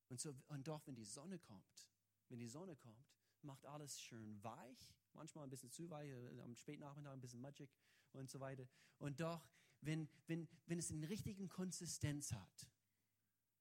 Und, 0.08 0.20
so, 0.20 0.34
und 0.48 0.68
doch, 0.68 0.86
wenn 0.86 0.94
die 0.94 1.04
Sonne 1.04 1.38
kommt, 1.38 1.90
wenn 2.28 2.38
die 2.38 2.48
Sonne 2.48 2.76
kommt, 2.76 3.10
macht 3.42 3.64
alles 3.66 4.00
schön 4.00 4.42
weich, 4.44 4.94
manchmal 5.14 5.44
ein 5.44 5.50
bisschen 5.50 5.70
zu 5.70 5.88
weich, 5.90 6.08
äh, 6.10 6.42
am 6.42 6.54
Spätnachmittag 6.54 7.12
ein 7.12 7.20
bisschen 7.20 7.40
matschig 7.40 7.70
und 8.12 8.30
so 8.30 8.40
weiter. 8.40 8.66
Und 8.98 9.20
doch, 9.20 9.48
wenn, 9.80 10.08
wenn, 10.26 10.48
wenn 10.66 10.78
es 10.78 10.90
eine 10.90 11.08
richtige 11.08 11.48
Konsistenz 11.48 12.32
hat, 12.32 12.70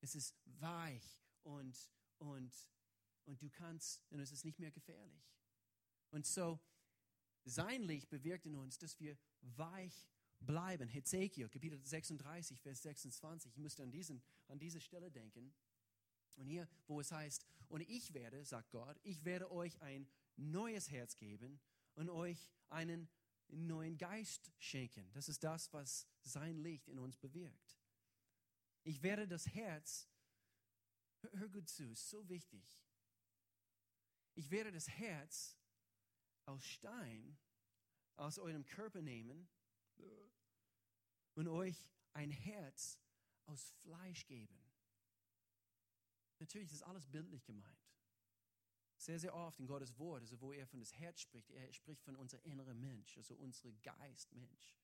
es 0.01 0.15
ist 0.15 0.35
weich 0.45 1.19
und, 1.43 1.77
und, 2.17 2.53
und 3.25 3.41
du 3.41 3.49
kannst, 3.49 4.05
und 4.11 4.19
es 4.19 4.31
ist 4.31 4.45
nicht 4.45 4.59
mehr 4.59 4.71
gefährlich. 4.71 5.23
Und 6.11 6.25
so, 6.25 6.59
sein 7.45 7.83
Licht 7.83 8.09
bewirkt 8.09 8.45
in 8.45 8.55
uns, 8.55 8.77
dass 8.77 8.99
wir 8.99 9.17
weich 9.41 10.07
bleiben. 10.39 10.87
Hezekiel, 10.87 11.49
Kapitel 11.49 11.79
36, 11.83 12.59
Vers 12.61 12.81
26. 12.81 13.51
Ich 13.51 13.57
müsste 13.57 13.83
an, 13.83 13.91
diesen, 13.91 14.21
an 14.47 14.59
diese 14.59 14.81
Stelle 14.81 15.11
denken. 15.11 15.53
Und 16.35 16.47
hier, 16.47 16.67
wo 16.87 17.01
es 17.01 17.11
heißt, 17.11 17.45
und 17.67 17.81
ich 17.81 18.13
werde, 18.13 18.43
sagt 18.45 18.71
Gott, 18.71 18.97
ich 19.03 19.25
werde 19.25 19.51
euch 19.51 19.81
ein 19.81 20.07
neues 20.37 20.89
Herz 20.89 21.17
geben 21.17 21.59
und 21.95 22.09
euch 22.09 22.49
einen 22.69 23.09
neuen 23.49 23.97
Geist 23.97 24.51
schenken. 24.57 25.11
Das 25.13 25.29
ist 25.29 25.43
das, 25.43 25.71
was 25.73 26.07
sein 26.21 26.57
Licht 26.57 26.87
in 26.87 26.99
uns 26.99 27.17
bewirkt. 27.17 27.79
Ich 28.83 29.01
werde 29.03 29.27
das 29.27 29.47
Herz, 29.53 30.07
hör 31.33 31.49
gut 31.49 31.69
zu, 31.69 31.89
ist 31.91 32.09
so 32.09 32.27
wichtig. 32.29 32.81
Ich 34.35 34.49
werde 34.51 34.71
das 34.71 34.87
Herz 34.87 35.57
aus 36.45 36.65
Stein 36.65 37.37
aus 38.15 38.39
eurem 38.39 38.65
Körper 38.65 39.01
nehmen 39.01 39.49
und 41.35 41.47
euch 41.47 41.89
ein 42.13 42.31
Herz 42.31 42.99
aus 43.45 43.71
Fleisch 43.81 44.25
geben. 44.27 44.59
Natürlich 46.39 46.71
ist 46.71 46.83
alles 46.83 47.05
bildlich 47.05 47.43
gemeint. 47.45 47.88
Sehr, 48.99 49.17
sehr 49.17 49.33
oft 49.33 49.57
in 49.61 49.65
Gottes 49.65 49.97
Wort, 49.97 50.21
also 50.23 50.41
wo 50.41 50.51
er 50.51 50.67
von 50.67 50.81
das 50.81 50.93
Herz 50.93 51.21
spricht, 51.21 51.49
er 51.51 51.71
spricht 51.71 52.03
von 52.03 52.17
unser 52.17 52.43
innerer 52.43 52.73
Mensch, 52.73 53.15
also 53.15 53.33
unser 53.33 53.71
Geistmensch. 53.81 54.77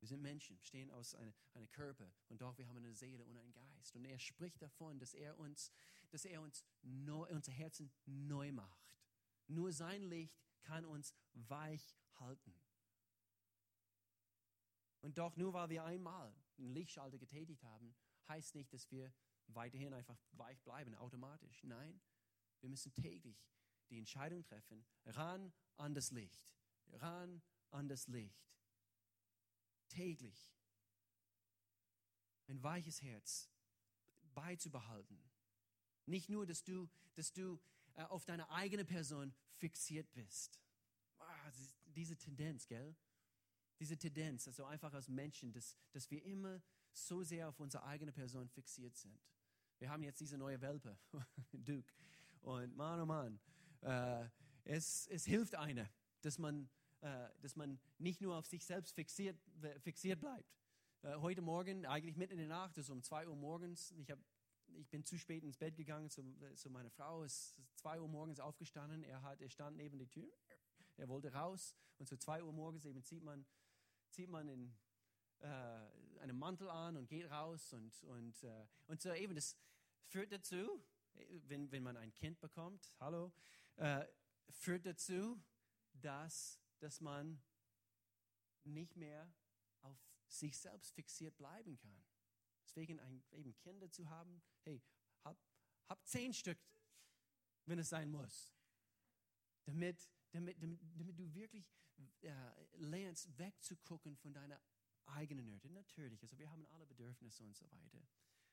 Wir 0.00 0.08
sind 0.08 0.20
Menschen, 0.20 0.60
stehen 0.60 0.90
aus 0.90 1.14
einem 1.14 1.32
eine 1.54 1.66
Körper 1.68 2.12
und 2.28 2.42
doch 2.42 2.58
wir 2.58 2.68
haben 2.68 2.76
eine 2.76 2.92
Seele 2.92 3.24
und 3.24 3.38
einen 3.38 3.54
Geist. 3.54 3.96
Und 3.96 4.04
er 4.04 4.18
spricht 4.18 4.60
davon, 4.60 4.98
dass 4.98 5.14
er 5.14 5.38
uns, 5.38 5.72
dass 6.10 6.26
er 6.26 6.42
uns 6.42 6.62
neu, 6.82 7.26
unser 7.30 7.52
Herzen 7.52 7.90
neu 8.04 8.52
macht. 8.52 8.86
Nur 9.46 9.72
sein 9.72 10.02
Licht 10.02 10.38
kann 10.60 10.84
uns 10.84 11.14
weich 11.32 11.96
halten. 12.20 12.54
Und 15.00 15.16
doch 15.16 15.36
nur 15.38 15.54
weil 15.54 15.70
wir 15.70 15.84
einmal 15.84 16.36
einen 16.58 16.68
Lichtschalter 16.68 17.16
getätigt 17.16 17.64
haben, 17.64 17.96
heißt 18.28 18.54
nicht, 18.54 18.74
dass 18.74 18.90
wir 18.90 19.10
weiterhin 19.46 19.94
einfach 19.94 20.20
weich 20.32 20.60
bleiben, 20.62 20.94
automatisch. 20.96 21.62
Nein, 21.62 21.98
wir 22.66 22.70
müssen 22.70 22.92
täglich 22.94 23.46
die 23.90 23.98
Entscheidung 23.98 24.42
treffen, 24.42 24.84
ran 25.04 25.52
an 25.76 25.94
das 25.94 26.10
Licht, 26.10 26.50
ran 26.94 27.40
an 27.70 27.86
das 27.86 28.08
Licht. 28.08 28.44
Täglich 29.88 30.52
ein 32.48 32.60
weiches 32.64 33.02
Herz 33.02 33.48
beizubehalten. 34.34 35.16
Nicht 36.06 36.28
nur, 36.28 36.44
dass 36.44 36.64
du, 36.64 36.88
dass 37.14 37.32
du 37.32 37.60
äh, 37.94 38.02
auf 38.02 38.24
deine 38.24 38.50
eigene 38.50 38.84
Person 38.84 39.32
fixiert 39.52 40.12
bist. 40.12 40.60
Ah, 41.20 41.52
diese 41.94 42.16
Tendenz, 42.16 42.66
gell? 42.66 42.96
Diese 43.78 43.96
Tendenz, 43.96 44.48
also 44.48 44.64
einfach 44.64 44.92
als 44.92 45.06
Menschen, 45.08 45.52
dass, 45.52 45.76
dass 45.92 46.10
wir 46.10 46.24
immer 46.24 46.60
so 46.92 47.22
sehr 47.22 47.48
auf 47.48 47.60
unsere 47.60 47.84
eigene 47.84 48.10
Person 48.10 48.48
fixiert 48.48 48.96
sind. 48.96 49.20
Wir 49.78 49.88
haben 49.88 50.02
jetzt 50.02 50.18
diese 50.18 50.36
neue 50.36 50.60
Welpe, 50.60 50.98
Duke. 51.52 51.94
Und 52.42 52.76
Mann, 52.76 53.00
oh 53.00 53.06
Mann, 53.06 53.40
äh, 53.82 54.28
es, 54.64 55.06
es 55.08 55.24
hilft 55.24 55.54
einer, 55.54 55.88
dass 56.22 56.38
man, 56.38 56.68
äh, 57.00 57.28
dass 57.40 57.56
man 57.56 57.78
nicht 57.98 58.20
nur 58.20 58.36
auf 58.36 58.46
sich 58.46 58.64
selbst 58.64 58.94
fixiert, 58.94 59.38
fixiert 59.80 60.20
bleibt. 60.20 60.56
Äh, 61.02 61.16
heute 61.16 61.42
Morgen, 61.42 61.86
eigentlich 61.86 62.16
mitten 62.16 62.34
in 62.34 62.38
der 62.38 62.48
Nacht, 62.48 62.78
ist 62.78 62.90
um 62.90 63.02
2 63.02 63.28
Uhr 63.28 63.36
morgens, 63.36 63.92
ich, 63.92 64.10
hab, 64.10 64.18
ich 64.74 64.88
bin 64.88 65.04
zu 65.04 65.18
spät 65.18 65.44
ins 65.44 65.56
Bett 65.56 65.76
gegangen 65.76 66.10
zu, 66.10 66.22
zu 66.54 66.70
meiner 66.70 66.90
Frau, 66.90 67.22
ist 67.22 67.60
2 67.76 68.00
Uhr 68.00 68.08
morgens 68.08 68.40
aufgestanden, 68.40 69.02
er, 69.02 69.22
hat, 69.22 69.40
er 69.40 69.48
stand 69.48 69.76
neben 69.76 69.98
der 69.98 70.10
Tür, 70.10 70.32
er 70.96 71.08
wollte 71.08 71.32
raus. 71.32 71.76
Und 71.98 72.08
zu 72.08 72.16
2 72.16 72.42
Uhr 72.42 72.52
morgens 72.52 72.84
eben 72.84 73.02
zieht 73.02 73.22
man, 73.22 73.46
zieht 74.10 74.28
man 74.28 74.48
in, 74.48 74.74
äh, 75.40 75.46
einen 76.20 76.38
Mantel 76.38 76.68
an 76.68 76.96
und 76.96 77.08
geht 77.08 77.30
raus. 77.30 77.72
Und, 77.72 78.02
und, 78.04 78.42
äh, 78.42 78.66
und 78.86 79.00
so 79.00 79.12
eben, 79.12 79.34
das 79.34 79.56
führt 80.06 80.32
dazu, 80.32 80.82
wenn, 81.48 81.70
wenn 81.70 81.82
man 81.82 81.96
ein 81.96 82.12
Kind 82.14 82.40
bekommt, 82.40 82.92
hallo, 83.00 83.32
äh, 83.76 84.04
führt 84.50 84.86
dazu, 84.86 85.40
dass, 85.92 86.60
dass 86.78 87.00
man 87.00 87.42
nicht 88.64 88.96
mehr 88.96 89.32
auf 89.82 89.98
sich 90.26 90.58
selbst 90.58 90.92
fixiert 90.92 91.36
bleiben 91.36 91.76
kann. 91.78 92.04
Deswegen 92.64 92.98
ein, 93.00 93.22
eben 93.30 93.56
Kinder 93.58 93.90
zu 93.90 94.08
haben, 94.08 94.42
hey, 94.62 94.82
hab, 95.24 95.38
hab 95.88 96.06
zehn 96.06 96.32
Stück, 96.32 96.58
wenn 97.64 97.78
es 97.78 97.88
sein 97.88 98.10
muss. 98.10 98.52
Damit, 99.64 100.10
damit, 100.32 100.62
damit, 100.62 100.80
damit 100.96 101.18
du 101.18 101.34
wirklich 101.34 101.72
äh, 102.22 102.32
lernst, 102.76 103.36
wegzugucken 103.38 104.16
von 104.16 104.32
deiner 104.32 104.60
eigenen 105.06 105.46
Nöte. 105.46 105.70
Natürlich, 105.70 106.22
also 106.22 106.38
wir 106.38 106.50
haben 106.50 106.66
alle 106.68 106.86
Bedürfnisse 106.86 107.44
und 107.44 107.56
so 107.56 107.70
weiter. 107.70 108.06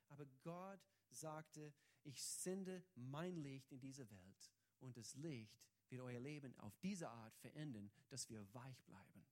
Aber 0.08 0.26
Gott 0.44 0.80
sagte, 1.10 1.74
ich 2.04 2.22
sende 2.22 2.84
mein 2.96 3.36
Licht 3.38 3.72
in 3.72 3.80
diese 3.80 4.10
Welt 4.10 4.52
und 4.80 4.98
das 4.98 5.16
Licht 5.16 5.64
wird 5.90 6.02
euer 6.02 6.20
Leben 6.20 6.58
auf 6.60 6.76
diese 6.78 7.10
Art 7.10 7.36
verändern, 7.38 7.92
dass 8.10 8.30
wir 8.30 8.52
weich 8.54 8.84
bleiben. 8.84 9.26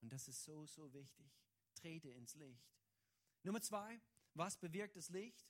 Und 0.00 0.12
das 0.12 0.28
ist 0.28 0.44
so, 0.44 0.66
so 0.66 0.92
wichtig. 0.92 1.30
Trete 1.74 2.10
ins 2.10 2.34
Licht. 2.34 2.70
Nummer 3.42 3.60
zwei, 3.60 4.00
was 4.34 4.56
bewirkt 4.56 4.96
das 4.96 5.08
Licht? 5.10 5.48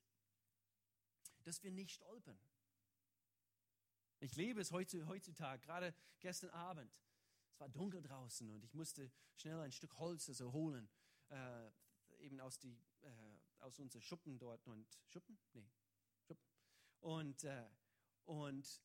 Dass 1.42 1.62
wir 1.62 1.70
nicht 1.70 1.92
stolpern. 1.92 2.38
Ich 4.20 4.36
liebe 4.36 4.60
es 4.60 4.70
heutzutage, 4.70 5.60
gerade 5.62 5.94
gestern 6.20 6.50
Abend. 6.50 6.92
Es 7.48 7.58
war 7.58 7.68
dunkel 7.68 8.02
draußen 8.02 8.50
und 8.50 8.62
ich 8.64 8.74
musste 8.74 9.10
schnell 9.36 9.58
ein 9.60 9.72
Stück 9.72 9.98
Holz 9.98 10.28
also 10.28 10.52
holen, 10.52 10.88
äh, 11.30 11.70
eben 12.18 12.38
aus, 12.40 12.58
die, 12.58 12.78
äh, 13.00 13.38
aus 13.60 13.78
unseren 13.78 14.02
Schuppen 14.02 14.38
dort. 14.38 14.66
Und 14.66 14.86
Schuppen? 15.06 15.38
Nee. 15.54 15.70
Und, 17.00 17.44
äh, 17.44 17.68
und, 18.24 18.82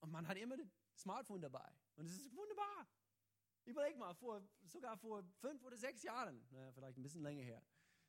und 0.00 0.10
man 0.10 0.26
hat 0.28 0.36
immer 0.36 0.56
das 0.56 0.68
Smartphone 0.96 1.40
dabei. 1.40 1.70
Und 1.96 2.06
es 2.06 2.16
ist 2.16 2.34
wunderbar. 2.34 2.88
Überleg 3.64 3.96
mal, 3.96 4.14
vor, 4.14 4.42
sogar 4.66 4.96
vor 4.96 5.24
fünf 5.40 5.62
oder 5.64 5.76
sechs 5.76 6.02
Jahren, 6.02 6.46
na, 6.50 6.70
vielleicht 6.72 6.98
ein 6.98 7.02
bisschen 7.02 7.22
länger 7.22 7.42
her. 7.42 7.62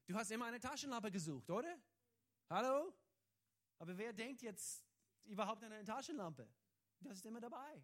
Du 0.05 0.15
hast 0.15 0.29
immer 0.31 0.45
eine 0.45 0.59
Taschenlampe 0.59 1.11
gesucht, 1.11 1.49
oder? 1.49 1.79
Hallo? 2.49 2.93
Aber 3.79 3.97
wer 3.97 4.13
denkt 4.13 4.41
jetzt 4.41 4.85
überhaupt 5.23 5.63
an 5.63 5.71
eine 5.71 5.85
Taschenlampe? 5.85 6.47
Das 6.99 7.17
ist 7.17 7.25
immer 7.25 7.39
dabei. 7.39 7.81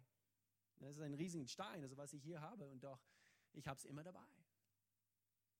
Das 0.76 0.96
ist 0.96 1.00
ein 1.00 1.14
riesiger 1.14 1.46
Stein, 1.46 1.82
also 1.82 1.96
was 1.96 2.12
ich 2.12 2.22
hier 2.22 2.40
habe, 2.40 2.68
und 2.68 2.82
doch, 2.82 3.00
ich 3.52 3.66
habe 3.66 3.78
es 3.78 3.84
immer 3.84 4.02
dabei. 4.02 4.26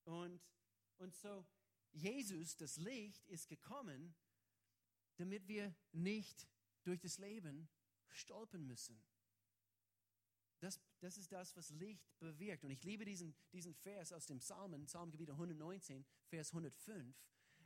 Und, 0.05 0.43
und 0.99 1.15
so, 1.15 1.47
Jesus, 1.93 2.57
das 2.57 2.77
Licht, 2.77 3.27
ist 3.29 3.49
gekommen, 3.49 4.15
damit 5.17 5.47
wir 5.49 5.75
nicht 5.93 6.49
durch 6.85 7.01
das 7.01 7.19
Leben 7.19 7.69
stolpern 8.09 8.67
müssen. 8.67 9.03
Das, 10.61 10.81
das 11.01 11.19
ist 11.19 11.33
das, 11.33 11.57
was 11.57 11.71
Licht 11.71 12.17
bewirkt. 12.21 12.65
Und 12.65 12.71
ich 12.71 12.85
liebe 12.85 13.05
diesen, 13.05 13.35
diesen 13.53 13.75
Vers 13.75 14.13
aus 14.13 14.27
dem 14.27 14.39
Psalmen, 14.39 14.87
Psalmgebiet 14.87 15.31
119, 15.31 16.05
Vers 16.29 16.51
105. 16.51 17.17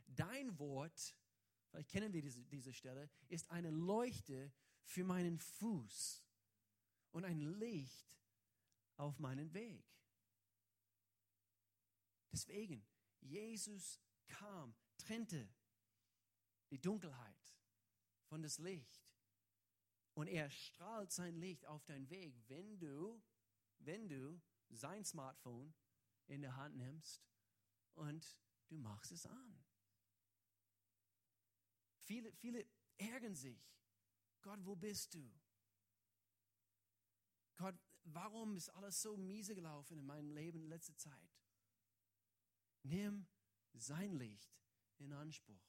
Dein 0.07 0.57
Wort, 0.57 1.15
vielleicht 1.69 1.89
kennen 1.89 2.11
wir 2.11 2.21
diese, 2.21 2.43
diese 2.45 2.73
Stelle, 2.73 3.09
ist 3.27 3.51
eine 3.51 3.69
Leuchte 3.69 4.51
für 4.83 5.03
meinen 5.03 5.37
Fuß 5.37 6.23
und 7.11 7.23
ein 7.23 7.39
Licht 7.39 8.17
auf 8.95 9.19
meinen 9.19 9.53
Weg. 9.53 9.85
Deswegen, 12.31 12.83
Jesus 13.21 14.01
kam, 14.27 14.75
trennte 14.97 15.47
die 16.71 16.81
Dunkelheit 16.81 17.36
von 18.27 18.41
das 18.41 18.57
Licht. 18.59 19.01
Und 20.13 20.27
er 20.27 20.49
strahlt 20.49 21.11
sein 21.11 21.35
Licht 21.35 21.65
auf 21.65 21.83
deinen 21.85 22.09
Weg, 22.09 22.35
wenn 22.47 22.79
du, 22.79 23.21
wenn 23.79 24.07
du 24.07 24.41
sein 24.69 25.03
Smartphone 25.03 25.73
in 26.27 26.41
der 26.41 26.55
Hand 26.55 26.75
nimmst 26.75 27.23
und 27.93 28.37
du 28.67 28.77
machst 28.77 29.11
es 29.11 29.25
an. 29.25 29.63
Viele, 32.01 32.31
viele 32.33 32.65
ärgern 32.97 33.35
sich. 33.35 33.61
Gott, 34.41 34.59
wo 34.65 34.75
bist 34.75 35.13
du? 35.13 35.31
Gott, 37.57 37.75
warum 38.03 38.55
ist 38.55 38.69
alles 38.69 39.01
so 39.01 39.17
miese 39.17 39.55
gelaufen 39.55 39.97
in 39.97 40.05
meinem 40.05 40.31
Leben 40.31 40.61
in 40.63 40.69
letzter 40.69 40.95
Zeit? 40.95 41.37
Nimm 42.83 43.27
sein 43.73 44.13
Licht 44.13 44.57
in 44.97 45.11
Anspruch. 45.13 45.66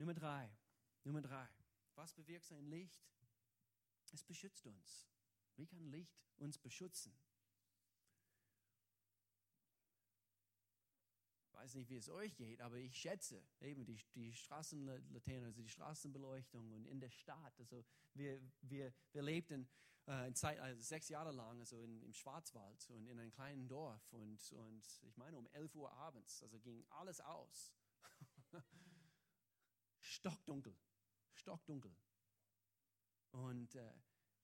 Nummer 0.00 0.14
drei. 0.14 0.50
Nummer 1.04 1.20
drei. 1.20 1.46
Was 1.94 2.14
bewirkt 2.14 2.46
sein 2.46 2.64
Licht? 2.64 3.06
Es 4.12 4.24
beschützt 4.24 4.66
uns. 4.66 5.10
Wie 5.56 5.66
kann 5.66 5.84
Licht 5.90 6.18
uns 6.36 6.58
beschützen? 6.58 7.12
Ich 11.44 11.52
weiß 11.52 11.74
nicht, 11.74 11.90
wie 11.90 11.98
es 11.98 12.08
euch 12.08 12.34
geht, 12.34 12.62
aber 12.62 12.76
ich 12.76 12.96
schätze 12.96 13.46
eben 13.60 13.84
die, 13.84 13.98
die 14.14 14.32
Straßenlaternen, 14.32 15.44
also 15.44 15.60
die 15.60 15.68
Straßenbeleuchtung 15.68 16.72
und 16.72 16.86
in 16.86 16.98
der 16.98 17.10
Stadt. 17.10 17.60
Also 17.60 17.84
wir, 18.14 18.40
wir, 18.62 18.94
wir 19.12 19.20
lebten 19.20 19.68
äh, 20.06 20.28
in 20.28 20.34
Zeit, 20.34 20.58
also 20.60 20.80
sechs 20.80 21.10
Jahre 21.10 21.32
lang 21.32 21.60
also 21.60 21.76
in, 21.76 22.00
im 22.00 22.14
Schwarzwald 22.14 22.88
und 22.88 23.06
in 23.06 23.20
einem 23.20 23.32
kleinen 23.32 23.68
Dorf 23.68 24.10
und, 24.14 24.50
und 24.54 25.02
ich 25.02 25.18
meine 25.18 25.36
um 25.36 25.46
11 25.48 25.74
Uhr 25.74 25.92
abends, 25.92 26.42
also 26.42 26.58
ging 26.58 26.86
alles 26.88 27.20
aus. 27.20 27.74
Stockdunkel 30.10 30.76
stockdunkel. 31.40 31.94
Und, 33.32 33.74
äh, 33.74 33.92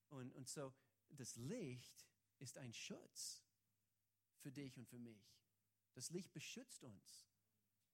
und, 0.09 0.33
und 0.33 0.47
so, 0.47 0.73
das 1.09 1.35
Licht 1.35 2.07
ist 2.39 2.57
ein 2.57 2.73
Schutz 2.73 3.45
für 4.37 4.51
dich 4.51 4.77
und 4.77 4.87
für 4.87 4.99
mich. 4.99 5.33
Das 5.93 6.09
Licht 6.09 6.33
beschützt 6.33 6.83
uns. 6.83 7.27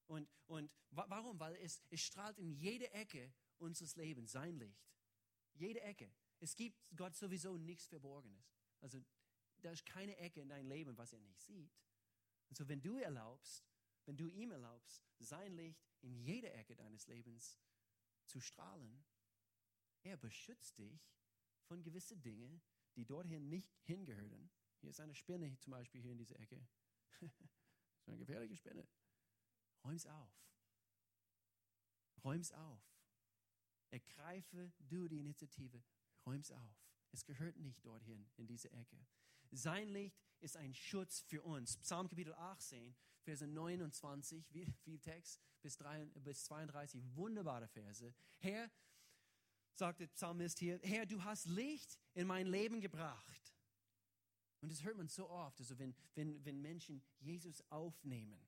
Und, 0.07 0.27
und 0.47 0.75
warum? 0.91 1.39
Weil 1.39 1.55
es, 1.57 1.81
es 1.89 2.01
strahlt 2.01 2.37
in 2.37 2.51
jede 2.51 2.91
Ecke 2.91 3.33
unseres 3.57 3.95
Lebens, 3.95 4.31
sein 4.31 4.57
Licht. 4.57 4.91
Jede 5.53 5.81
Ecke. 5.81 6.13
Es 6.39 6.55
gibt 6.55 6.83
Gott 6.95 7.15
sowieso 7.15 7.57
nichts 7.57 7.87
Verborgenes. 7.87 8.53
Also 8.81 9.01
da 9.61 9.71
ist 9.71 9.85
keine 9.85 10.17
Ecke 10.17 10.41
in 10.41 10.49
deinem 10.49 10.67
Leben, 10.67 10.97
was 10.97 11.13
er 11.13 11.21
nicht 11.21 11.39
sieht. 11.39 11.71
Und 12.49 12.57
so 12.57 12.67
wenn 12.67 12.81
du 12.81 12.97
erlaubst, 12.97 13.72
wenn 14.05 14.17
du 14.17 14.27
ihm 14.27 14.51
erlaubst, 14.51 15.03
sein 15.19 15.53
Licht 15.53 15.87
in 16.01 16.15
jede 16.15 16.51
Ecke 16.51 16.75
deines 16.75 17.07
Lebens 17.07 17.59
zu 18.25 18.39
strahlen. 18.39 19.05
Er 20.03 20.17
beschützt 20.17 20.77
dich 20.77 21.13
von 21.63 21.83
gewissen 21.83 22.21
Dingen, 22.21 22.61
die 22.95 23.05
dorthin 23.05 23.49
nicht 23.49 23.73
hingehören. 23.83 24.51
Hier 24.79 24.89
ist 24.89 24.99
eine 24.99 25.15
Spinne 25.15 25.57
zum 25.59 25.71
Beispiel 25.71 26.01
hier 26.01 26.11
in 26.11 26.17
dieser 26.17 26.39
Ecke. 26.39 26.67
ist 27.21 28.07
eine 28.07 28.17
gefährliche 28.17 28.55
Spinne. 28.55 28.87
Räum's 29.83 30.05
auf. 30.05 30.43
Räum's 32.23 32.51
auf. 32.51 32.81
Ergreife 33.91 34.71
du 34.79 35.07
die 35.07 35.19
Initiative. 35.19 35.83
Räum's 36.25 36.51
auf. 36.51 36.83
Es 37.11 37.25
gehört 37.25 37.57
nicht 37.57 37.85
dorthin, 37.85 38.29
in 38.37 38.47
diese 38.47 38.71
Ecke. 38.71 39.05
Sein 39.51 39.89
Licht 39.89 40.19
ist 40.39 40.57
ein 40.57 40.73
Schutz 40.73 41.21
für 41.21 41.43
uns. 41.43 41.77
Psalm 41.77 42.09
Kapitel 42.09 42.33
18, 42.33 42.95
Verse 43.23 43.45
29, 43.45 44.45
viel 44.83 44.99
Text, 44.99 45.41
bis, 45.61 45.77
32, 45.77 47.03
wunderbare 47.15 47.67
Verse. 47.67 48.13
Herr, 48.39 48.69
sagt 49.75 50.01
der 50.01 50.07
Psalmist 50.07 50.59
hier, 50.59 50.79
Herr, 50.83 51.05
du 51.05 51.23
hast 51.23 51.45
Licht 51.45 51.97
in 52.13 52.27
mein 52.27 52.47
Leben 52.47 52.81
gebracht. 52.81 53.55
Und 54.61 54.71
das 54.71 54.83
hört 54.83 54.97
man 54.97 55.07
so 55.07 55.29
oft, 55.29 55.59
also 55.59 55.77
wenn, 55.79 55.95
wenn, 56.15 56.43
wenn 56.45 56.61
Menschen 56.61 57.03
Jesus 57.19 57.61
aufnehmen. 57.69 58.47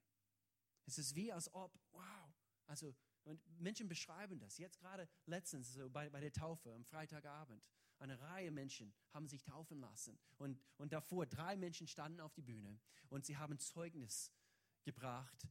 Es 0.85 0.97
ist 0.97 1.15
wie, 1.15 1.31
als 1.31 1.53
ob, 1.53 1.77
wow, 1.91 2.33
also 2.67 2.95
und 3.25 3.41
Menschen 3.59 3.89
beschreiben 3.89 4.39
das. 4.39 4.57
Jetzt 4.57 4.79
gerade 4.79 5.09
letztens 5.25 5.73
so 5.73 5.89
bei, 5.89 6.09
bei 6.09 6.19
der 6.19 6.31
Taufe 6.31 6.71
am 6.73 6.85
Freitagabend. 6.85 7.63
Eine 7.97 8.19
Reihe 8.21 8.51
Menschen 8.51 8.93
haben 9.13 9.27
sich 9.27 9.43
taufen 9.43 9.79
lassen. 9.79 10.19
Und, 10.37 10.59
und 10.77 10.93
davor 10.93 11.25
drei 11.25 11.57
Menschen 11.57 11.87
standen 11.87 12.19
auf 12.19 12.33
die 12.33 12.43
Bühne 12.43 12.79
und 13.09 13.25
sie 13.25 13.37
haben 13.37 13.57
Zeugnis 13.57 14.31
gebracht, 14.85 15.47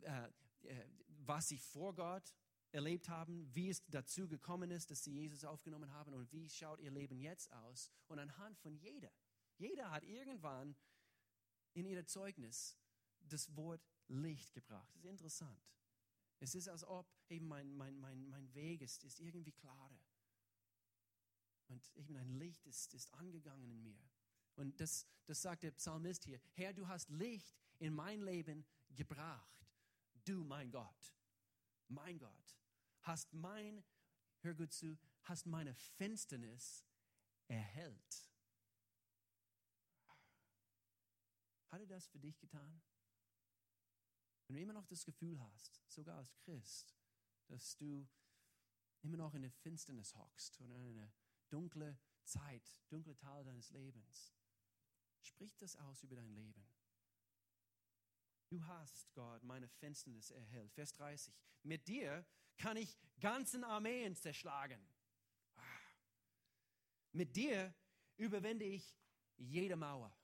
äh, 0.00 0.28
äh, 0.62 0.88
was 1.26 1.48
sie 1.48 1.58
vor 1.58 1.94
Gott 1.94 2.34
erlebt 2.72 3.08
haben, 3.08 3.54
wie 3.54 3.68
es 3.68 3.84
dazu 3.86 4.26
gekommen 4.26 4.70
ist, 4.70 4.90
dass 4.90 5.04
sie 5.04 5.12
Jesus 5.12 5.44
aufgenommen 5.44 5.92
haben 5.92 6.12
und 6.14 6.32
wie 6.32 6.48
schaut 6.48 6.80
ihr 6.80 6.90
Leben 6.90 7.18
jetzt 7.18 7.52
aus. 7.52 7.92
Und 8.08 8.18
anhand 8.18 8.58
von 8.58 8.74
jeder, 8.76 9.12
jeder 9.58 9.90
hat 9.90 10.04
irgendwann 10.04 10.74
in 11.74 11.86
ihr 11.86 12.04
Zeugnis 12.06 12.76
das 13.20 13.54
Wort 13.56 13.86
Licht 14.08 14.52
gebracht. 14.52 14.90
Das 14.94 15.04
ist 15.04 15.10
interessant. 15.10 15.62
Es 16.40 16.54
ist, 16.54 16.68
als 16.68 16.84
ob 16.84 17.06
eben 17.28 17.46
mein, 17.46 17.74
mein, 17.74 17.98
mein, 17.98 18.28
mein 18.28 18.52
Weg 18.54 18.82
ist, 18.82 19.04
ist 19.04 19.20
irgendwie 19.20 19.52
klarer. 19.52 20.04
Und 21.68 21.90
eben 21.96 22.16
ein 22.16 22.34
Licht 22.34 22.66
ist, 22.66 22.92
ist 22.92 23.12
angegangen 23.14 23.70
in 23.70 23.82
mir. 23.82 24.10
Und 24.56 24.80
das, 24.80 25.06
das 25.26 25.42
sagt 25.42 25.62
der 25.62 25.70
Psalmist 25.72 26.24
hier. 26.24 26.40
Herr, 26.52 26.72
du 26.72 26.86
hast 26.86 27.08
Licht 27.10 27.63
in 27.84 27.94
mein 27.94 28.22
Leben 28.22 28.66
gebracht. 28.96 29.68
Du, 30.24 30.42
mein 30.42 30.70
Gott, 30.70 31.14
mein 31.88 32.18
Gott, 32.18 32.58
hast 33.02 33.30
mein, 33.34 33.84
hör 34.40 34.54
gut 34.54 34.72
zu, 34.72 34.98
hast 35.24 35.44
meine 35.44 35.74
Finsternis 35.74 36.86
erhellt. 37.46 38.30
Hat 41.68 41.80
er 41.80 41.86
das 41.86 42.06
für 42.06 42.18
dich 42.18 42.38
getan? 42.38 42.80
Wenn 44.46 44.56
du 44.56 44.62
immer 44.62 44.72
noch 44.72 44.86
das 44.86 45.04
Gefühl 45.04 45.38
hast, 45.38 45.82
sogar 45.86 46.16
als 46.16 46.34
Christ, 46.36 46.96
dass 47.48 47.76
du 47.76 48.08
immer 49.02 49.18
noch 49.18 49.34
in 49.34 49.42
der 49.42 49.50
Finsternis 49.50 50.14
hockst 50.14 50.58
oder 50.62 50.74
in 50.76 50.98
einer 50.98 51.12
dunkle 51.50 51.98
Zeit, 52.22 52.82
dunkle 52.88 53.14
Teil 53.14 53.44
deines 53.44 53.68
Lebens, 53.72 54.34
sprich 55.20 55.54
das 55.58 55.76
aus 55.76 56.02
über 56.02 56.16
dein 56.16 56.32
Leben. 56.34 56.73
Du 58.48 58.64
hast, 58.66 59.12
Gott, 59.14 59.42
meine 59.42 59.68
Finsternis 59.68 60.30
erhellt. 60.30 60.72
Vers 60.72 60.92
30. 60.92 61.34
Mit 61.62 61.88
dir 61.88 62.26
kann 62.56 62.76
ich 62.76 62.96
ganzen 63.20 63.64
Armeen 63.64 64.14
zerschlagen. 64.14 64.80
Ah. 65.56 65.62
Mit 67.12 67.34
dir 67.34 67.74
überwinde 68.16 68.64
ich 68.64 68.96
jede 69.36 69.76
Mauer. 69.76 70.16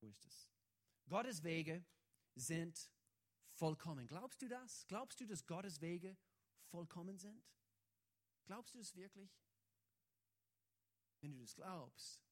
Wo 0.00 0.08
ist 0.08 0.24
es? 0.26 0.50
Gottes 1.08 1.42
Wege 1.42 1.84
sind 2.34 2.90
vollkommen. 3.54 4.06
Glaubst 4.06 4.42
du 4.42 4.48
das? 4.48 4.86
Glaubst 4.86 5.20
du, 5.20 5.26
dass 5.26 5.46
Gottes 5.46 5.80
Wege 5.80 6.16
vollkommen 6.70 7.18
sind? 7.18 7.42
Glaubst 8.44 8.74
du 8.74 8.78
es 8.78 8.94
wirklich? 8.94 9.30
Wenn 11.20 11.32
du 11.32 11.38
das 11.38 11.54
glaubst, 11.54 12.27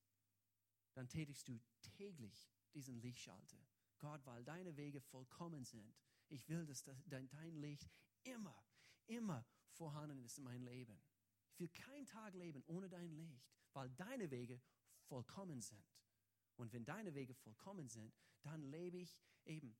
dann 0.97 1.09
tätigst 1.09 1.47
du 1.47 1.61
täglich 1.83 2.51
diesen 2.73 2.97
Lichtschalter. 2.97 3.59
Gott, 3.99 4.25
weil 4.25 4.43
deine 4.45 4.77
Wege 4.77 5.01
vollkommen 5.03 5.65
sind. 5.65 5.95
Ich 6.29 6.49
will, 6.49 6.65
dass 6.65 6.83
dein, 6.83 7.29
Licht 7.61 7.91
immer, 8.23 8.65
immer 9.07 9.47
vorhanden 9.73 10.19
ist 10.25 10.39
in 10.39 10.45
meinem 10.45 10.65
Leben. 10.65 10.99
Ich 11.53 11.61
will 11.61 11.69
keinen 11.69 12.07
Tag 12.07 12.35
leben 12.35 12.63
ohne 12.67 12.89
dein 12.89 13.11
Licht, 13.11 13.47
weil 13.75 13.91
deine 13.91 14.31
Wege 14.31 14.61
vollkommen 15.03 15.61
sind. 15.61 15.85
Und 16.57 16.73
wenn 16.73 16.87
deine 16.87 17.15
Wege 17.15 17.35
vollkommen 17.35 17.89
sind, 17.89 18.15
dann 18.43 18.63
lebe 18.63 18.97
ich 18.97 19.19
eben 19.45 19.77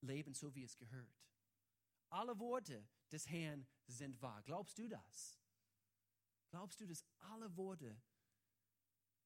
Leben 0.00 0.32
so, 0.32 0.54
wie 0.54 0.62
es 0.62 0.76
gehört. 0.76 1.24
Alle 2.10 2.38
Worte 2.38 2.88
des 3.10 3.28
Herrn 3.28 3.66
sind 3.88 4.22
wahr. 4.22 4.42
Glaubst 4.44 4.78
du 4.78 4.88
das? 4.88 5.40
Glaubst 6.50 6.80
du, 6.80 6.86
dass 6.86 7.04
alle 7.18 7.56
Worte 7.56 8.00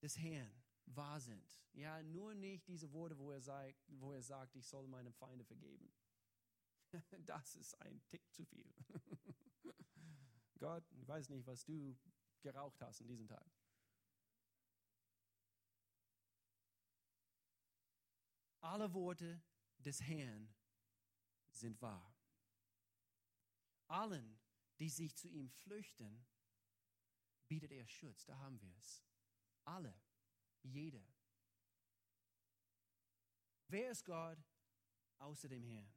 des 0.03 0.19
Herrn 0.19 0.63
wahr 0.87 1.21
sind? 1.21 1.61
Ja, 1.73 2.03
nur 2.03 2.35
nicht 2.35 2.67
diese 2.67 2.93
Worte, 2.93 3.19
wo 3.19 3.31
er, 3.31 3.41
sagt, 3.41 3.77
wo 3.89 4.13
er 4.13 4.23
sagt, 4.23 4.57
ich 4.57 4.67
soll 4.67 4.87
meinem 4.87 5.13
Feinde 5.13 5.45
vergeben. 5.45 5.93
Das 7.25 7.55
ist 7.55 7.81
ein 7.83 8.03
Tick 8.07 8.29
zu 8.33 8.45
viel. 8.45 8.75
Gott, 10.59 10.85
ich 10.91 11.07
weiß 11.07 11.29
nicht, 11.29 11.47
was 11.47 11.65
du 11.65 11.97
geraucht 12.43 12.81
hast 12.83 13.01
in 13.01 13.07
diesem 13.07 13.29
Tag. 13.29 13.49
Alle 18.61 18.93
Worte 18.93 19.41
des 19.79 20.03
Herrn 20.03 20.53
sind 21.51 21.81
wahr. 21.81 22.15
Allen, 23.89 24.39
die 24.79 24.91
sich 24.91 25.17
zu 25.17 25.29
ihm 25.29 25.49
flüchten, 25.49 26.27
bietet 27.49 27.73
er 27.73 27.87
Schutz. 27.87 28.25
Da 28.25 28.37
haben 28.39 28.61
wir 28.61 28.75
es. 28.77 29.03
Alle, 29.71 29.95
jeder. 30.63 31.03
Wer 33.69 33.91
ist 33.91 34.05
Gott 34.05 34.39
außer 35.19 35.49
dem 35.49 35.65
Herrn? 35.65 35.93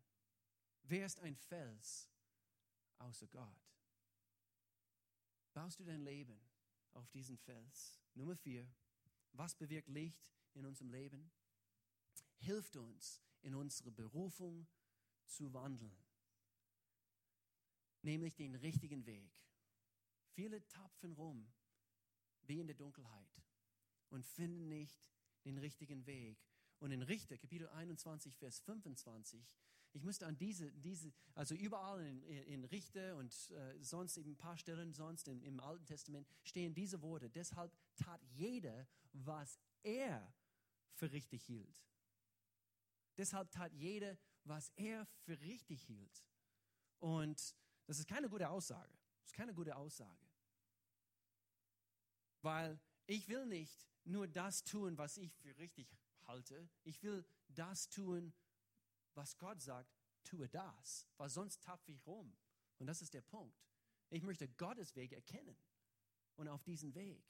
Wer 0.84 1.06
ist 1.06 1.20
ein 1.20 1.36
Fels 1.36 2.10
außer 3.00 3.28
Gott? 3.28 3.62
Baust 5.54 5.80
du 5.80 5.86
dein 5.86 6.02
Leben 6.02 6.40
auf 6.94 7.10
diesen 7.10 7.38
Fels? 7.38 8.00
Nummer 8.14 8.36
vier. 8.36 8.68
Was 9.32 9.56
bewirkt 9.56 9.88
Licht 9.88 10.32
in 10.54 10.66
unserem 10.66 10.92
Leben? 10.92 11.32
hilft 12.44 12.76
uns, 12.76 13.22
in 13.42 13.56
unsere 13.56 13.92
Berufung 13.92 14.68
zu 15.26 15.54
wandeln. 15.54 15.98
Nämlich 18.02 18.36
den 18.36 18.56
richtigen 18.56 19.06
Weg. 19.06 19.32
Viele 20.34 20.68
tapfen 20.68 21.14
rum, 21.14 21.52
wie 22.42 22.60
in 22.60 22.68
der 22.68 22.76
Dunkelheit, 22.76 23.42
und 24.14 24.24
finden 24.26 24.70
nicht 24.70 25.04
den 25.44 25.58
richtigen 25.58 26.06
Weg. 26.06 26.38
Und 26.80 26.92
in 26.92 27.02
Richter, 27.02 27.38
Kapitel 27.38 27.68
21, 27.70 28.36
Vers 28.36 28.60
25, 28.60 29.44
ich 29.94 30.04
müsste 30.04 30.28
an 30.28 30.38
diese, 30.38 30.72
diese 30.72 31.12
also 31.34 31.56
überall 31.56 32.00
in, 32.06 32.22
in 32.24 32.66
Richter 32.66 33.16
und 33.18 33.34
äh, 33.52 33.78
sonst 33.80 34.18
eben 34.18 34.32
ein 34.32 34.38
paar 34.38 34.58
Stellen 34.58 34.94
sonst 34.94 35.28
im, 35.28 35.42
im 35.44 35.60
Alten 35.60 35.86
Testament 35.86 36.28
stehen 36.44 36.74
diese 36.74 37.02
Worte. 37.02 37.30
Deshalb 37.30 37.72
tat 37.96 38.22
jeder, 38.24 38.88
was 39.14 39.60
er 39.82 40.34
für 40.94 41.12
richtig 41.12 41.44
hielt. 41.44 41.84
Deshalb 43.18 43.52
tat 43.52 43.74
jeder, 43.74 44.18
was 44.44 44.72
er 44.76 45.08
für 45.22 45.40
richtig 45.42 45.82
hielt. 45.84 46.24
Und 47.00 47.56
das 47.86 48.00
ist 48.00 48.08
keine 48.08 48.30
gute 48.30 48.50
Aussage. 48.50 48.94
Das 49.22 49.30
ist 49.30 49.34
keine 49.34 49.54
gute 49.54 49.76
Aussage. 49.76 50.28
Weil 52.42 52.80
ich 53.06 53.28
will 53.28 53.46
nicht 53.46 53.93
nur 54.06 54.28
das 54.28 54.64
tun, 54.64 54.98
was 54.98 55.18
ich 55.18 55.34
für 55.38 55.58
richtig 55.58 55.96
halte. 56.26 56.70
Ich 56.84 57.02
will 57.04 57.26
das 57.50 57.90
tun, 57.90 58.34
was 59.14 59.38
Gott 59.38 59.62
sagt, 59.62 59.94
tue 60.24 60.48
das. 60.50 61.08
Weil 61.18 61.30
sonst 61.30 61.62
tapfe 61.64 61.92
ich 61.92 62.06
rum. 62.06 62.36
Und 62.80 62.88
das 62.88 63.02
ist 63.02 63.14
der 63.14 63.22
Punkt. 63.22 63.58
Ich 64.10 64.24
möchte 64.24 64.48
Gottes 64.48 64.96
Weg 64.96 65.12
erkennen. 65.12 65.58
Und 66.36 66.48
auf 66.48 66.64
diesen 66.64 66.96
Weg. 66.96 67.24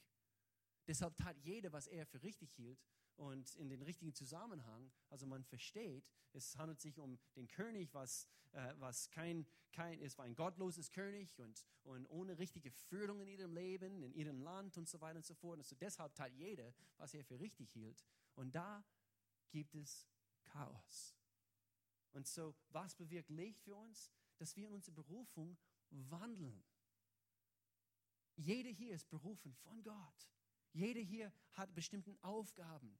Deshalb 0.88 1.16
tat 1.18 1.38
jeder, 1.40 1.72
was 1.72 1.88
er 1.88 2.06
für 2.06 2.22
richtig 2.24 2.54
hielt 2.54 2.80
und 3.16 3.56
in 3.56 3.70
den 3.70 3.82
richtigen 3.82 4.14
Zusammenhang. 4.14 4.92
Also 5.10 5.26
man 5.26 5.44
versteht, 5.44 6.10
es 6.34 6.58
handelt 6.58 6.82
sich 6.82 7.00
um 7.00 7.20
den 7.36 7.48
König, 7.48 7.94
was, 7.94 8.28
äh, 8.52 8.74
was 8.78 9.10
kein, 9.12 9.46
kein, 9.72 10.02
es 10.02 10.18
war 10.18 10.26
ein 10.26 10.36
gottloses 10.36 10.92
König 10.92 11.38
und, 11.40 11.66
und 11.84 12.06
ohne 12.08 12.38
richtige 12.38 12.72
Führung 12.72 13.22
in 13.22 13.28
ihrem 13.28 13.54
Leben, 13.54 14.04
in 14.04 14.14
ihrem 14.14 14.42
Land 14.42 14.78
und 14.78 14.90
so 14.90 15.00
weiter 15.02 15.18
und 15.18 15.26
so 15.26 15.34
fort. 15.34 15.60
Also 15.60 15.76
deshalb 15.76 16.16
tat 16.16 16.34
jeder, 16.34 16.74
was 16.98 17.14
er 17.14 17.24
für 17.24 17.40
richtig 17.40 17.72
hielt. 17.72 18.04
Und 18.36 18.56
da 18.56 18.84
gibt 19.50 19.76
es 19.76 20.08
Chaos. 20.46 21.16
Und 22.12 22.28
so, 22.28 22.56
was 22.70 22.96
bewirkt 22.96 23.30
Licht 23.30 23.62
für 23.62 23.76
uns? 23.76 24.12
Dass 24.38 24.56
wir 24.56 24.68
in 24.68 24.74
unsere 24.74 24.96
Berufung 24.96 25.58
wandeln. 25.90 26.64
Jeder 28.36 28.70
hier 28.70 28.96
ist 28.96 29.10
berufen 29.10 29.54
von 29.54 29.82
Gott. 29.84 30.30
Jeder 30.74 31.02
hier 31.02 31.32
hat 31.54 31.74
bestimmte 31.76 32.18
Aufgaben, 32.22 32.98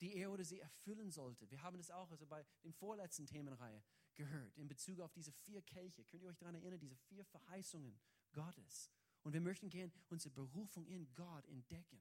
die 0.00 0.16
er 0.16 0.30
oder 0.30 0.44
sie 0.44 0.60
erfüllen 0.60 1.10
sollte. 1.10 1.48
Wir 1.50 1.62
haben 1.62 1.78
das 1.78 1.90
auch 1.90 2.10
also 2.10 2.26
bei 2.26 2.44
den 2.64 2.72
vorletzten 2.72 3.26
Themenreihe 3.26 3.82
gehört 4.14 4.56
in 4.58 4.68
Bezug 4.68 5.00
auf 5.00 5.12
diese 5.12 5.32
vier 5.32 5.62
Kelche. 5.62 6.04
Könnt 6.04 6.22
ihr 6.22 6.28
euch 6.28 6.38
daran 6.38 6.56
erinnern, 6.56 6.80
diese 6.80 6.96
vier 6.96 7.24
Verheißungen 7.24 7.98
Gottes? 8.32 8.90
Und 9.22 9.32
wir 9.32 9.40
möchten 9.40 9.70
gern 9.70 9.92
unsere 10.08 10.34
Berufung 10.34 10.86
in 10.86 11.14
Gott 11.14 11.46
entdecken. 11.46 12.00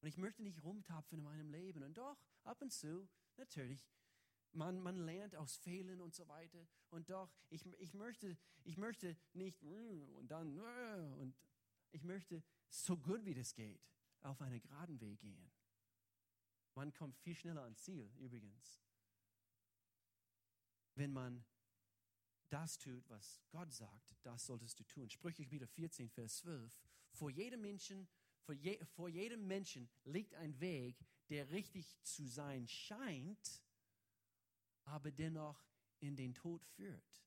Und 0.00 0.08
ich 0.08 0.16
möchte 0.16 0.42
nicht 0.42 0.62
rumtapfen 0.62 1.18
in 1.18 1.24
meinem 1.24 1.50
Leben. 1.50 1.82
Und 1.82 1.98
doch, 1.98 2.16
ab 2.44 2.62
und 2.62 2.72
zu, 2.72 3.08
natürlich, 3.36 3.84
man, 4.52 4.80
man 4.80 4.96
lernt 4.96 5.34
aus 5.34 5.56
Fehlern 5.56 6.00
und 6.00 6.14
so 6.14 6.28
weiter. 6.28 6.66
Und 6.90 7.10
doch, 7.10 7.32
ich, 7.50 7.66
ich, 7.78 7.94
möchte, 7.94 8.36
ich 8.62 8.76
möchte 8.76 9.16
nicht 9.32 9.62
und 9.64 10.28
dann 10.28 10.60
und 11.18 11.34
ich 11.94 12.02
möchte 12.02 12.42
so 12.68 12.96
gut 12.96 13.24
wie 13.24 13.34
das 13.34 13.54
geht 13.54 13.88
auf 14.22 14.40
einen 14.40 14.60
geraden 14.60 15.00
Weg 15.00 15.20
gehen. 15.20 15.50
Man 16.74 16.92
kommt 16.92 17.16
viel 17.18 17.34
schneller 17.34 17.62
ans 17.62 17.82
Ziel, 17.82 18.10
übrigens. 18.18 18.82
Wenn 20.96 21.12
man 21.12 21.44
das 22.48 22.78
tut, 22.78 23.08
was 23.08 23.40
Gott 23.50 23.72
sagt, 23.72 24.16
das 24.22 24.46
solltest 24.46 24.78
du 24.80 24.84
tun. 24.84 25.08
Sprüche 25.08 25.48
wieder 25.50 25.66
14, 25.66 26.08
Vers 26.08 26.38
12. 26.38 26.82
Vor 27.10 27.30
jedem 27.30 27.60
Menschen, 27.60 28.08
vor, 28.40 28.54
je, 28.54 28.82
vor 28.84 29.08
jedem 29.08 29.46
Menschen 29.46 29.88
liegt 30.04 30.34
ein 30.34 30.58
Weg, 30.60 30.96
der 31.28 31.50
richtig 31.50 31.96
zu 32.02 32.26
sein 32.26 32.66
scheint, 32.66 33.62
aber 34.84 35.10
dennoch 35.10 35.64
in 36.00 36.16
den 36.16 36.34
Tod 36.34 36.64
führt. 36.64 37.23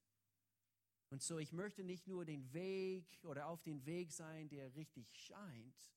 Und 1.09 1.21
so, 1.21 1.39
ich 1.39 1.53
möchte 1.53 1.83
nicht 1.83 2.07
nur 2.07 2.25
den 2.25 2.51
Weg 2.53 3.05
oder 3.23 3.47
auf 3.47 3.61
den 3.63 3.85
Weg 3.85 4.11
sein, 4.11 4.49
der 4.49 4.75
richtig 4.75 5.07
scheint. 5.15 5.93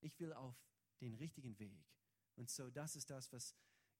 Ich 0.00 0.20
will 0.20 0.32
auf 0.34 0.56
den 1.00 1.14
richtigen 1.14 1.58
Weg. 1.58 1.86
Und 2.36 2.50
so, 2.50 2.70
das 2.70 2.94
ist 2.94 3.10
das, 3.10 3.32
was 3.32 3.54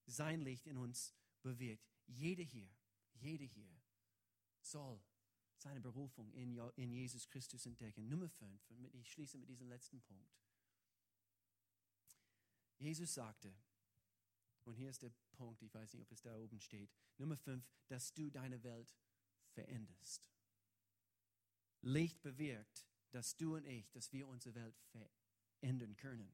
sein 0.07 0.41
Licht 0.41 0.67
in 0.67 0.77
uns 0.77 1.15
bewirkt. 1.43 1.89
Jede 2.07 2.43
hier, 2.43 2.69
jede 3.15 3.45
hier 3.45 3.81
soll 4.61 5.03
seine 5.57 5.81
Berufung 5.81 6.31
in, 6.33 6.93
Jesus 6.93 7.27
Christus 7.27 7.65
entdecken. 7.65 8.09
Nummer 8.09 8.29
fünf, 8.29 8.69
und 8.71 8.95
ich 8.95 9.11
schließe 9.11 9.39
mit 9.39 9.49
diesem 9.49 9.69
letzten 9.69 10.03
Punkt. 10.03 10.37
Jesus 12.79 13.15
sagte, 13.15 13.55
und 14.65 14.75
hier 14.75 14.91
ist 14.91 15.03
der 15.03 15.13
Punkt, 15.33 15.63
ich 15.63 15.73
weiß 15.73 15.95
nicht, 15.95 16.03
ob 16.03 16.11
es 16.13 16.21
da 16.21 16.37
oben 16.37 16.61
steht, 16.61 16.91
Nummer 17.17 17.37
fünf, 17.37 17.67
dass 17.87 18.13
du 18.13 18.31
deine 18.31 18.63
Welt 18.63 18.95
veränderst. 19.55 20.31
Licht 21.81 22.21
bewirkt, 22.23 22.87
dass 23.11 23.37
du 23.37 23.57
und 23.57 23.65
ich, 23.67 23.91
dass 23.91 24.13
wir 24.13 24.27
unsere 24.27 24.55
Welt 24.55 24.77
verändern 25.61 25.97
können. 25.97 26.33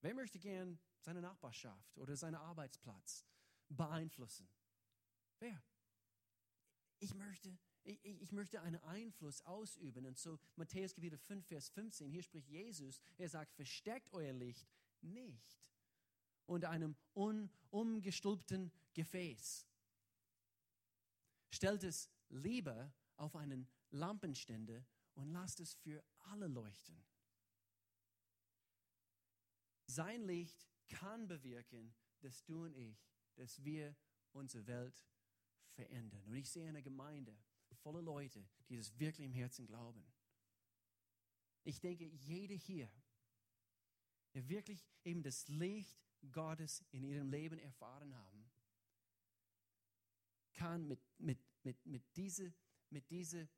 Wer 0.00 0.14
möchte 0.14 0.38
gern 0.38 0.78
seine 1.00 1.20
Nachbarschaft 1.20 1.98
oder 1.98 2.16
seinen 2.16 2.36
Arbeitsplatz 2.36 3.24
beeinflussen? 3.68 4.48
Wer? 5.40 5.62
Ich 7.00 7.14
möchte, 7.14 7.56
ich, 7.84 8.04
ich, 8.04 8.32
möchte 8.32 8.60
einen 8.60 8.82
Einfluss 8.82 9.42
ausüben. 9.42 10.06
Und 10.06 10.18
so 10.18 10.38
Matthäus 10.56 10.94
Kapitel 10.94 11.18
5, 11.18 11.46
Vers 11.46 11.68
15, 11.70 12.10
hier 12.10 12.22
spricht 12.22 12.48
Jesus, 12.48 13.00
er 13.16 13.28
sagt, 13.28 13.54
versteckt 13.54 14.12
euer 14.12 14.32
Licht 14.32 14.68
nicht 15.00 15.58
unter 16.46 16.70
einem 16.70 16.96
unumgestülpten 17.14 18.72
Gefäß. 18.94 19.66
Stellt 21.50 21.84
es 21.84 22.10
lieber 22.28 22.92
auf 23.16 23.36
einen 23.36 23.68
Lampenständer 23.90 24.84
und 25.14 25.32
lasst 25.32 25.60
es 25.60 25.74
für 25.74 26.02
alle 26.18 26.46
leuchten. 26.46 27.02
Sein 29.86 30.22
Licht 30.22 30.68
kann 30.88 31.26
bewirken, 31.26 31.94
dass 32.20 32.44
du 32.44 32.64
und 32.64 32.74
ich, 32.74 33.10
dass 33.36 33.64
wir 33.64 33.96
unsere 34.32 34.66
Welt 34.66 35.06
verändern. 35.70 36.22
Und 36.26 36.34
ich 36.34 36.50
sehe 36.50 36.68
eine 36.68 36.82
Gemeinde 36.82 37.36
voller 37.78 38.02
Leute, 38.02 38.46
die 38.68 38.76
das 38.76 38.98
wirklich 38.98 39.24
im 39.24 39.32
Herzen 39.32 39.66
glauben. 39.66 40.04
Ich 41.64 41.80
denke, 41.80 42.04
jeder 42.04 42.54
hier, 42.54 42.90
der 44.34 44.48
wirklich 44.48 44.86
eben 45.04 45.22
das 45.22 45.48
Licht 45.48 45.98
Gottes 46.32 46.84
in 46.90 47.04
ihrem 47.04 47.30
Leben 47.30 47.58
erfahren 47.58 48.14
haben, 48.14 48.50
kann 50.52 50.86
mit, 50.88 51.00
mit, 51.18 51.38
mit, 51.68 51.86
mit 51.86 52.16
diesem 52.16 52.54
mit 52.90 53.10
diese 53.10 53.48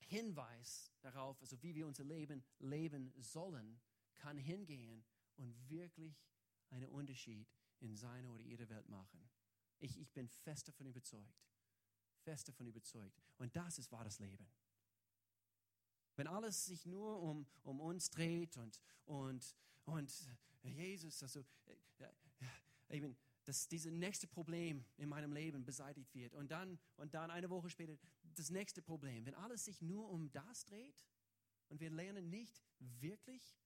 Hinweis 0.00 0.92
darauf, 1.00 1.40
also 1.40 1.62
wie 1.62 1.74
wir 1.74 1.86
unser 1.86 2.04
Leben 2.04 2.44
leben 2.58 3.12
sollen, 3.16 3.80
kann 4.16 4.36
hingehen 4.36 5.04
und 5.36 5.70
wirklich 5.70 6.22
einen 6.68 6.88
Unterschied 6.90 7.48
in 7.78 7.96
seiner 7.96 8.30
oder 8.30 8.44
ihrer 8.44 8.68
Welt 8.68 8.88
machen. 8.88 9.30
Ich, 9.78 9.98
ich 9.98 10.12
bin 10.12 10.28
fest 10.28 10.68
davon 10.68 10.86
überzeugt. 10.86 11.42
Fest 12.18 12.48
davon 12.48 12.66
überzeugt. 12.66 13.18
Und 13.38 13.56
das 13.56 13.78
ist 13.78 13.90
wahres 13.92 14.18
Leben. 14.18 14.46
Wenn 16.16 16.26
alles 16.26 16.66
sich 16.66 16.84
nur 16.84 17.22
um, 17.22 17.46
um 17.62 17.80
uns 17.80 18.10
dreht 18.10 18.58
und, 18.58 18.78
und, 19.06 19.56
und 19.86 20.12
Jesus, 20.62 21.22
also 21.22 21.42
eben, 22.90 23.16
dass 23.50 23.66
dieses 23.66 23.90
nächste 23.90 24.28
Problem 24.28 24.84
in 24.96 25.08
meinem 25.08 25.32
Leben 25.32 25.64
beseitigt 25.64 26.14
wird 26.14 26.36
und 26.36 26.52
dann, 26.52 26.78
und 26.94 27.14
dann 27.14 27.32
eine 27.32 27.50
Woche 27.50 27.68
später 27.68 27.98
das 28.36 28.48
nächste 28.48 28.80
Problem. 28.80 29.26
Wenn 29.26 29.34
alles 29.34 29.64
sich 29.64 29.82
nur 29.82 30.08
um 30.08 30.30
das 30.30 30.64
dreht 30.66 31.04
und 31.66 31.80
wir 31.80 31.90
lernen 31.90 32.30
nicht 32.30 32.62
wirklich, 32.78 33.58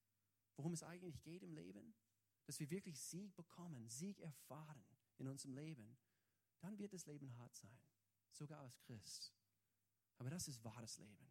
worum 0.56 0.72
es 0.72 0.82
eigentlich 0.82 1.20
geht 1.20 1.42
im 1.42 1.52
Leben, 1.52 1.94
dass 2.46 2.58
wir 2.60 2.70
wirklich 2.70 2.98
Sieg 2.98 3.36
bekommen, 3.36 3.86
Sieg 3.90 4.20
erfahren 4.20 4.82
in 5.18 5.28
unserem 5.28 5.52
Leben, 5.52 5.98
dann 6.60 6.78
wird 6.78 6.94
das 6.94 7.04
Leben 7.04 7.36
hart 7.36 7.54
sein, 7.54 7.78
sogar 8.30 8.60
als 8.60 8.78
Christ. 8.78 9.34
Aber 10.16 10.30
das 10.30 10.48
ist 10.48 10.64
wahres 10.64 10.96
Leben. 10.96 11.28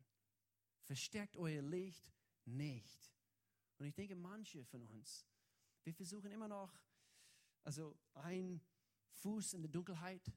Versteckt 0.83 1.37
euer 1.37 1.63
Licht 1.63 2.13
nicht. 2.45 3.11
Und 3.79 3.87
ich 3.87 3.95
denke, 3.95 4.15
manche 4.15 4.63
von 4.63 4.83
uns, 4.83 5.25
wir 5.85 5.93
versuchen 5.95 6.29
immer 6.29 6.47
noch, 6.47 6.71
also 7.63 7.97
ein 8.13 8.61
Fuß 9.11 9.53
in 9.53 9.61
der 9.61 9.71
Dunkelheit 9.71 10.31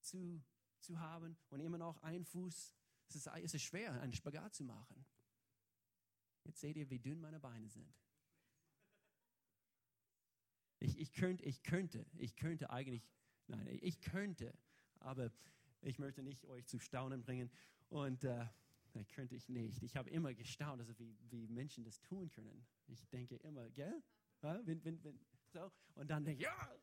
zu, 0.00 0.42
zu 0.80 0.98
haben 0.98 1.36
und 1.50 1.60
immer 1.60 1.78
noch 1.78 2.02
ein 2.02 2.24
Fuß. 2.24 2.74
Es 3.08 3.16
ist, 3.16 3.26
es 3.26 3.54
ist 3.54 3.62
schwer, 3.62 4.00
einen 4.00 4.12
Spagat 4.12 4.54
zu 4.54 4.64
machen. 4.64 5.04
Jetzt 6.44 6.60
seht 6.60 6.76
ihr, 6.76 6.88
wie 6.90 6.98
dünn 6.98 7.20
meine 7.20 7.40
Beine 7.40 7.68
sind. 7.68 7.92
Ich, 10.80 10.98
ich, 10.98 11.12
könnte, 11.12 11.42
ich 11.44 11.62
könnte, 11.62 12.06
ich 12.16 12.36
könnte 12.36 12.70
eigentlich, 12.70 13.08
nein, 13.46 13.66
ich 13.80 14.00
könnte, 14.02 14.56
aber 15.00 15.32
ich 15.80 15.98
möchte 15.98 16.22
nicht 16.22 16.46
euch 16.46 16.66
zu 16.66 16.78
Staunen 16.78 17.22
bringen 17.22 17.50
und 17.88 18.24
äh, 18.24 18.46
könnte 19.14 19.34
ich 19.34 19.48
nicht. 19.48 19.82
Ich 19.82 19.96
habe 19.96 20.10
immer 20.10 20.34
gestaunt, 20.34 20.80
also 20.80 20.96
wie, 20.98 21.16
wie 21.30 21.48
Menschen 21.48 21.84
das 21.84 22.00
tun 22.00 22.30
können. 22.30 22.66
Ich 22.86 23.08
denke 23.08 23.36
immer, 23.36 23.68
gell? 23.70 24.02
wenn, 24.40 24.84
wenn, 24.84 25.02
wenn, 25.02 25.18
so. 25.54 25.72
Und 25.94 26.08
dann 26.08 26.24
denke 26.24 26.42
ich, 26.42 26.44
ja. 26.44 26.80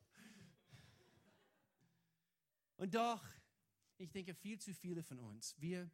Und 2.77 2.95
doch, 2.95 3.23
ich 3.97 4.11
denke, 4.11 4.33
viel 4.33 4.59
zu 4.59 4.73
viele 4.73 5.03
von 5.03 5.19
uns, 5.19 5.59
wir 5.59 5.91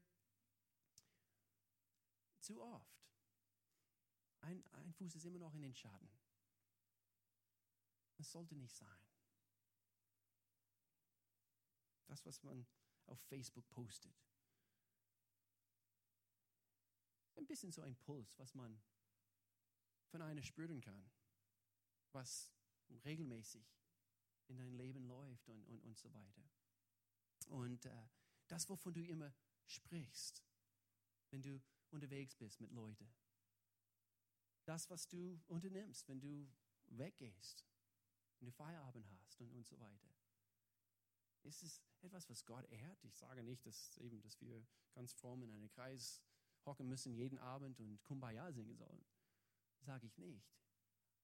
zu 2.40 2.62
oft, 2.62 3.04
ein, 4.42 4.66
ein 4.74 4.94
Fuß 4.94 5.16
ist 5.16 5.26
immer 5.26 5.40
noch 5.40 5.54
in 5.54 5.62
den 5.62 5.74
Schatten. 5.74 6.10
Das 8.16 8.32
sollte 8.32 8.56
nicht 8.56 8.76
sein. 8.76 9.02
Das, 12.06 12.26
was 12.26 12.42
man 12.44 12.66
auf 13.08 13.20
Facebook 13.24 13.68
postet. 13.70 14.16
Ein 17.36 17.46
bisschen 17.46 17.72
so 17.72 17.82
ein 17.82 17.98
Puls, 17.98 18.40
was 18.40 18.54
man 18.54 18.82
von 20.10 20.22
einer 20.22 20.42
spüren 20.42 20.80
kann 20.80 21.12
was 22.18 22.52
regelmäßig 23.04 23.66
in 24.48 24.58
dein 24.58 24.74
Leben 24.74 25.06
läuft 25.06 25.50
und, 25.50 25.64
und, 25.66 25.84
und 25.84 25.98
so 25.98 26.14
weiter. 26.14 26.44
Und 27.50 27.86
äh, 27.86 28.08
das, 28.48 28.70
wovon 28.70 28.94
du 28.94 29.04
immer 29.06 29.34
sprichst, 29.66 30.44
wenn 31.30 31.42
du 31.42 31.62
unterwegs 31.90 32.36
bist 32.36 32.60
mit 32.62 32.72
Leuten. 32.72 33.14
Das, 34.66 34.90
was 34.90 35.08
du 35.08 35.42
unternimmst, 35.48 36.08
wenn 36.08 36.20
du 36.20 36.50
weggehst, 36.88 37.66
wenn 38.40 38.48
du 38.48 38.52
Feierabend 38.52 39.10
hast 39.12 39.42
und, 39.42 39.52
und 39.52 39.66
so 39.66 39.80
weiter. 39.80 40.10
Ist 41.44 41.64
es 41.64 41.82
etwas, 42.02 42.30
was 42.30 42.46
Gott 42.46 42.70
ehrt? 42.70 43.04
Ich 43.04 43.16
sage 43.16 43.44
nicht, 43.44 43.66
dass, 43.66 43.98
eben, 43.98 44.22
dass 44.22 44.40
wir 44.42 44.66
ganz 44.94 45.14
fromm 45.14 45.44
in 45.44 45.52
einem 45.52 45.70
Kreis 45.70 46.22
hocken 46.66 46.88
müssen 46.88 47.14
jeden 47.14 47.38
Abend 47.38 47.80
und 47.80 48.04
Kumbaya 48.04 48.52
singen 48.52 48.76
sollen. 48.76 49.06
Sage 49.80 50.08
ich 50.08 50.18
nicht. 50.18 50.52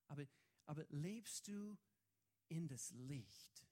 Aber 0.08 0.26
aber 0.66 0.86
lebst 0.90 1.48
du 1.48 1.78
in 2.48 2.68
das 2.68 2.92
Licht 2.92 3.68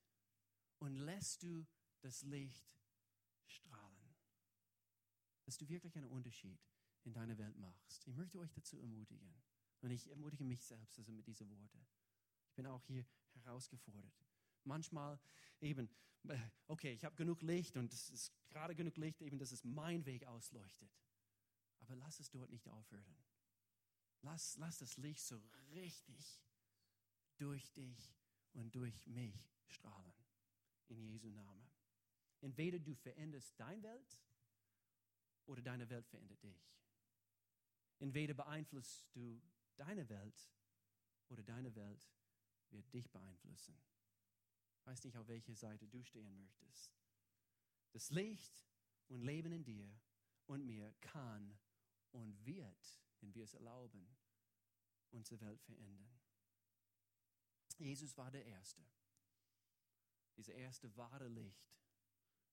und 0.80 0.96
lässt 0.96 1.44
du 1.44 1.66
das 2.02 2.22
Licht 2.24 2.76
strahlen? 3.48 4.16
Dass 5.46 5.58
du 5.58 5.68
wirklich 5.70 5.96
einen 5.98 6.08
Unterschied 6.08 6.60
in 7.04 7.14
deiner 7.14 7.38
Welt 7.38 7.58
machst. 7.58 8.08
Ich 8.08 8.16
möchte 8.16 8.40
euch 8.40 8.52
dazu 8.52 8.78
ermutigen. 8.80 9.34
Und 9.82 9.92
ich 9.92 10.10
ermutige 10.10 10.44
mich 10.44 10.64
selbst 10.64 10.98
also 11.00 11.12
mit 11.12 11.26
diesen 11.26 11.50
Worten. 11.50 11.88
Ich 12.48 12.54
bin 12.54 12.68
auch 12.68 12.84
hier 12.86 13.06
herausgefordert. 13.34 14.14
Manchmal 14.64 15.20
eben, 15.60 15.90
äh, 16.28 16.38
okay, 16.68 16.94
ich 16.94 17.04
habe 17.04 17.16
genug 17.16 17.42
Licht 17.42 17.78
und 17.78 17.92
es 17.92 18.10
ist 18.10 18.32
gerade 18.50 18.76
genug 18.76 18.98
Licht, 18.98 19.22
eben, 19.22 19.40
dass 19.40 19.52
es 19.52 19.64
mein 19.64 20.06
Weg 20.06 20.26
ausleuchtet. 20.26 20.92
Aber 21.80 21.96
lass 21.96 22.20
es 22.20 22.30
dort 22.30 22.52
nicht 22.52 22.70
aufhören. 22.70 23.18
Lass, 24.22 24.56
lass 24.58 24.78
das 24.78 24.98
Licht 24.98 25.24
so 25.26 25.42
richtig 25.72 26.44
durch 27.42 27.72
dich 27.74 28.14
und 28.54 28.76
durch 28.76 29.08
mich 29.08 29.52
strahlen. 29.68 30.14
In 30.90 31.02
Jesu 31.02 31.30
Namen. 31.30 31.72
Entweder 32.42 32.78
du 32.80 32.94
veränderst 32.94 33.60
deine 33.60 33.82
Welt 33.82 34.22
oder 35.46 35.62
deine 35.62 35.90
Welt 35.90 36.08
verändert 36.08 36.44
dich. 36.44 36.72
Entweder 38.00 38.34
beeinflusst 38.34 39.08
du 39.14 39.42
deine 39.76 40.08
Welt 40.10 40.50
oder 41.30 41.44
deine 41.44 41.74
Welt 41.76 42.12
wird 42.70 42.94
dich 42.94 43.10
beeinflussen. 43.10 43.76
Ich 44.76 44.86
weiß 44.86 45.04
nicht, 45.04 45.18
auf 45.18 45.28
welcher 45.28 45.56
Seite 45.56 45.88
du 45.88 46.04
stehen 46.04 46.36
möchtest. 46.36 46.92
Das 47.92 48.10
Licht 48.12 48.68
und 49.08 49.22
Leben 49.22 49.52
in 49.52 49.64
dir 49.64 50.00
und 50.46 50.66
mir 50.66 50.94
kann 51.02 51.58
und 52.12 52.46
wird, 52.46 53.00
wenn 53.20 53.34
wir 53.34 53.44
es 53.46 53.54
erlauben, 53.54 54.16
unsere 55.12 55.40
Welt 55.42 55.62
verändern. 55.64 56.21
Jesus 57.82 58.18
war 58.18 58.32
der 58.32 58.46
Erste. 58.46 58.84
Dieser 60.38 60.54
erste 60.54 60.96
wahre 60.96 61.28
Licht. 61.28 61.72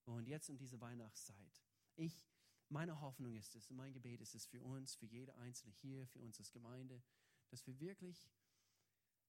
Und 0.05 0.27
jetzt 0.27 0.49
in 0.49 0.57
dieser 0.57 0.79
Weihnachtszeit. 0.81 1.53
Ich, 1.95 2.27
meine 2.67 2.99
Hoffnung 2.99 3.35
ist 3.35 3.55
es, 3.55 3.69
mein 3.69 3.93
Gebet 3.93 4.21
ist 4.21 4.35
es 4.35 4.45
für 4.45 4.61
uns, 4.61 4.95
für 4.95 5.05
jede 5.05 5.35
Einzelne 5.35 5.71
hier, 5.71 6.07
für 6.07 6.19
uns 6.19 6.39
als 6.39 6.51
Gemeinde, 6.51 7.03
dass 7.49 7.65
wir 7.67 7.79
wirklich 7.79 8.29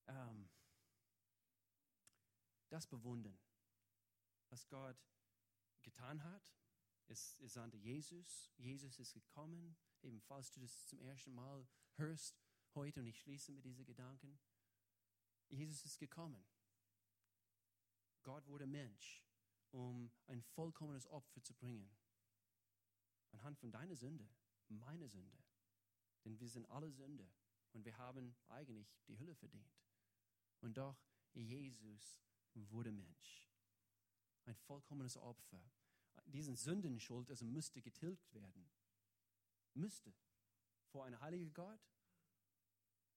ähm, 0.06 0.48
das 2.68 2.86
bewundern, 2.86 3.38
was 4.48 4.68
Gott 4.68 4.96
getan 5.82 6.22
hat. 6.24 6.54
Es, 7.08 7.40
es 7.40 7.54
sandte 7.54 7.76
Jesus. 7.76 8.50
Jesus 8.56 8.98
ist 8.98 9.12
gekommen. 9.12 9.76
Ebenfalls 10.02 10.50
du 10.52 10.60
das 10.60 10.86
zum 10.86 11.00
ersten 11.00 11.34
Mal 11.34 11.66
hörst 11.96 12.40
heute 12.74 13.00
und 13.00 13.06
ich 13.06 13.18
schließe 13.20 13.52
mit 13.52 13.64
diesen 13.64 13.84
Gedanken. 13.84 14.38
Jesus 15.50 15.84
ist 15.84 15.98
gekommen. 15.98 16.44
Gott 18.22 18.46
wurde 18.46 18.66
Mensch, 18.66 19.24
um 19.70 20.10
ein 20.26 20.42
vollkommenes 20.42 21.06
Opfer 21.08 21.42
zu 21.42 21.54
bringen. 21.54 21.90
Anhand 23.32 23.58
von 23.58 23.70
deiner 23.70 23.96
Sünde, 23.96 24.28
meiner 24.68 25.08
Sünde. 25.08 25.38
Denn 26.24 26.38
wir 26.38 26.48
sind 26.48 26.68
alle 26.70 26.90
Sünde 26.90 27.28
und 27.72 27.84
wir 27.84 27.96
haben 27.96 28.36
eigentlich 28.48 28.94
die 29.06 29.18
Hülle 29.18 29.34
verdient. 29.34 29.80
Und 30.60 30.76
doch, 30.76 30.98
Jesus 31.32 32.20
wurde 32.54 32.92
Mensch. 32.92 33.48
Ein 34.44 34.56
vollkommenes 34.56 35.16
Opfer. 35.16 35.62
Diesen 36.26 36.56
Sündenschuld 36.56 37.30
also 37.30 37.44
müsste 37.44 37.80
getilgt 37.80 38.32
werden. 38.34 38.70
Müsste. 39.74 40.14
Vor 40.88 41.04
einem 41.04 41.20
heiligen 41.20 41.52
Gott 41.54 41.80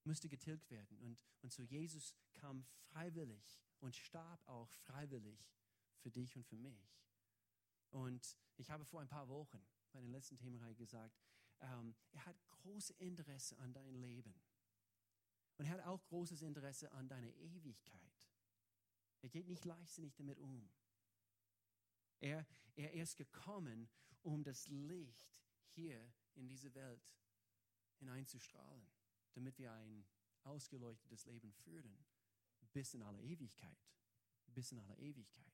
müsste 0.04 0.30
getilgt 0.30 0.70
werden. 0.70 0.98
Und, 1.00 1.24
und 1.42 1.52
so 1.52 1.64
Jesus 1.64 2.14
kam 2.34 2.66
freiwillig 2.92 3.62
und 3.80 3.96
starb 3.96 4.46
auch 4.48 4.70
freiwillig 4.70 5.52
für 6.00 6.12
dich 6.12 6.36
und 6.36 6.46
für 6.46 6.58
mich. 6.58 7.00
Und 7.90 8.38
ich 8.58 8.72
habe 8.72 8.86
vor 8.86 9.02
ein 9.02 9.08
paar 9.08 9.28
Wochen 9.30 9.64
bei 9.92 10.02
den 10.02 10.12
letzten 10.12 10.38
Themenreihe 10.38 10.76
gesagt, 10.76 11.22
ähm, 11.62 11.96
er 12.12 12.26
hat 12.26 12.36
großes 12.48 12.98
Interesse 12.98 13.58
an 13.60 13.74
deinem 13.74 13.96
Leben. 13.96 14.34
Und 15.58 15.66
er 15.66 15.72
hat 15.74 15.86
auch 15.86 16.04
großes 16.06 16.42
Interesse 16.42 16.92
an 16.92 17.08
deiner 17.08 17.32
Ewigkeit. 17.36 18.30
Er 19.22 19.30
geht 19.30 19.48
nicht 19.48 19.64
leichtsinnig 19.66 20.16
damit 20.16 20.40
um. 20.40 20.70
Er, 22.20 22.46
er 22.76 22.94
ist 22.94 23.18
gekommen, 23.18 23.90
um 24.22 24.44
das 24.44 24.68
Licht 24.68 25.44
hier 25.68 26.14
in 26.36 26.48
diese 26.48 26.74
Welt 26.74 27.14
hineinzustrahlen, 28.00 28.90
damit 29.34 29.58
wir 29.58 29.72
ein 29.72 30.06
ausgeleuchtetes 30.44 31.26
Leben 31.26 31.52
führen, 31.54 32.06
bis 32.72 32.94
in 32.94 33.02
alle 33.04 33.22
Ewigkeit. 33.22 33.78
Bis 34.48 34.72
in 34.72 34.80
alle 34.80 34.98
Ewigkeit. 34.98 35.54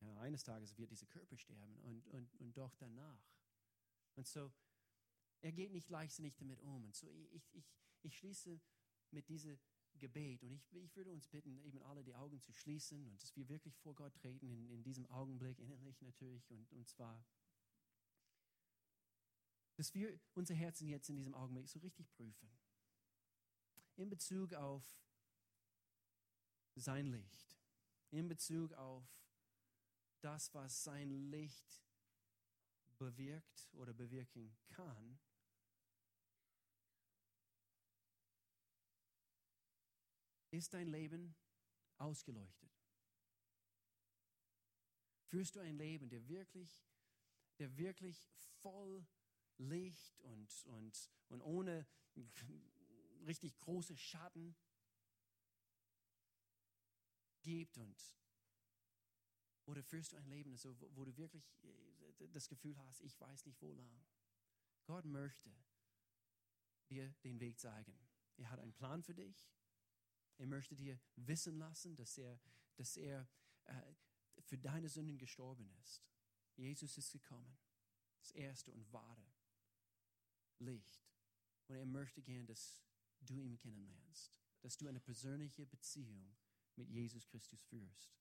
Ja, 0.00 0.16
eines 0.20 0.44
Tages 0.44 0.76
wird 0.76 0.90
dieser 0.90 1.06
Körper 1.06 1.36
sterben 1.36 1.78
und, 1.80 2.06
und, 2.08 2.34
und 2.36 2.56
doch 2.56 2.74
danach. 2.76 3.24
Und 4.14 4.26
so, 4.26 4.52
er 5.40 5.52
geht 5.52 5.72
nicht 5.72 5.88
leichtsinnig 5.88 6.36
damit 6.36 6.60
um. 6.60 6.84
Und 6.84 6.94
so, 6.94 7.08
ich, 7.32 7.54
ich, 7.54 7.72
ich 8.02 8.16
schließe 8.18 8.60
mit 9.10 9.28
diesem 9.28 9.58
Gebet 9.98 10.42
und 10.42 10.52
ich, 10.52 10.72
ich 10.72 10.94
würde 10.96 11.10
uns 11.10 11.26
bitten, 11.28 11.58
eben 11.58 11.80
alle 11.82 12.04
die 12.04 12.14
Augen 12.14 12.40
zu 12.40 12.52
schließen 12.52 13.06
und 13.06 13.22
dass 13.22 13.34
wir 13.34 13.48
wirklich 13.48 13.76
vor 13.78 13.94
Gott 13.94 14.14
treten, 14.14 14.50
in, 14.50 14.68
in 14.68 14.82
diesem 14.82 15.06
Augenblick, 15.06 15.58
innerlich 15.58 16.00
natürlich, 16.02 16.50
und, 16.50 16.70
und 16.72 16.86
zwar, 16.88 17.24
dass 19.76 19.94
wir 19.94 20.18
unser 20.34 20.54
Herzen 20.54 20.88
jetzt 20.88 21.08
in 21.08 21.16
diesem 21.16 21.34
Augenblick 21.34 21.68
so 21.68 21.78
richtig 21.78 22.10
prüfen. 22.10 22.50
In 23.96 24.08
Bezug 24.08 24.52
auf 24.54 24.84
sein 26.74 27.06
Licht, 27.06 27.58
in 28.10 28.28
Bezug 28.28 28.72
auf 28.74 29.06
das, 30.20 30.52
was 30.54 30.82
sein 30.84 31.30
Licht 31.30 31.82
bewirkt 32.98 33.68
oder 33.74 33.92
bewirken 33.92 34.56
kann 34.68 35.18
Ist 40.56 40.72
dein 40.72 40.88
Leben 40.88 41.36
ausgeleuchtet? 41.98 42.70
Führst 45.26 45.54
du 45.54 45.60
ein 45.60 45.76
Leben, 45.76 46.08
der 46.08 46.26
wirklich, 46.28 46.82
der 47.58 47.76
wirklich 47.76 48.26
voll 48.62 49.04
Licht 49.58 50.20
und, 50.20 50.64
und, 50.66 51.10
und 51.28 51.42
ohne 51.42 51.86
richtig 53.26 53.58
große 53.58 53.96
Schatten 53.96 54.54
gibt 57.42 57.78
und 57.78 57.96
oder 59.66 59.82
führst 59.82 60.12
du 60.12 60.16
ein 60.16 60.26
Leben, 60.26 60.52
also, 60.52 60.76
wo 60.94 61.04
du 61.04 61.16
wirklich 61.16 61.44
äh, 61.64 62.28
das 62.28 62.48
Gefühl 62.48 62.78
hast, 62.78 63.00
ich 63.00 63.20
weiß 63.20 63.46
nicht 63.46 63.60
wo 63.60 63.72
lang. 63.72 64.04
Gott 64.84 65.04
möchte 65.04 65.52
dir 66.88 67.12
den 67.24 67.40
Weg 67.40 67.58
zeigen. 67.58 67.98
Er 68.36 68.50
hat 68.50 68.60
einen 68.60 68.74
Plan 68.74 69.02
für 69.02 69.14
dich. 69.14 69.50
Er 70.38 70.46
möchte 70.46 70.76
dir 70.76 71.00
wissen 71.16 71.58
lassen, 71.58 71.96
dass 71.96 72.16
er, 72.16 72.38
dass 72.76 72.96
er 72.96 73.28
äh, 73.64 73.94
für 74.42 74.58
deine 74.58 74.88
Sünden 74.88 75.18
gestorben 75.18 75.68
ist. 75.82 76.04
Jesus 76.54 76.96
ist 76.96 77.10
gekommen, 77.10 77.58
das 78.20 78.30
erste 78.32 78.72
und 78.72 78.92
wahre 78.92 79.26
Licht. 80.58 81.06
Und 81.68 81.76
er 81.76 81.86
möchte 81.86 82.22
gern, 82.22 82.46
dass 82.46 82.82
du 83.20 83.40
ihn 83.40 83.56
kennenlernst, 83.56 84.38
dass 84.60 84.76
du 84.76 84.86
eine 84.86 85.00
persönliche 85.00 85.66
Beziehung 85.66 86.36
mit 86.76 86.88
Jesus 86.88 87.26
Christus 87.26 87.62
führst. 87.62 88.14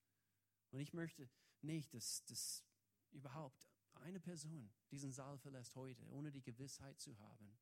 Und 0.72 0.80
ich 0.80 0.94
möchte 0.94 1.30
nicht, 1.62 1.94
dass, 1.94 2.26
dass 2.26 2.64
überhaupt 3.12 3.70
eine 3.96 4.20
Person 4.20 4.74
diesen 4.92 5.12
Saal 5.12 5.38
verlässt 5.38 5.76
heute, 5.76 6.06
ohne 6.10 6.32
die 6.32 6.42
Gewissheit 6.42 7.00
zu 7.00 7.18
haben, 7.20 7.58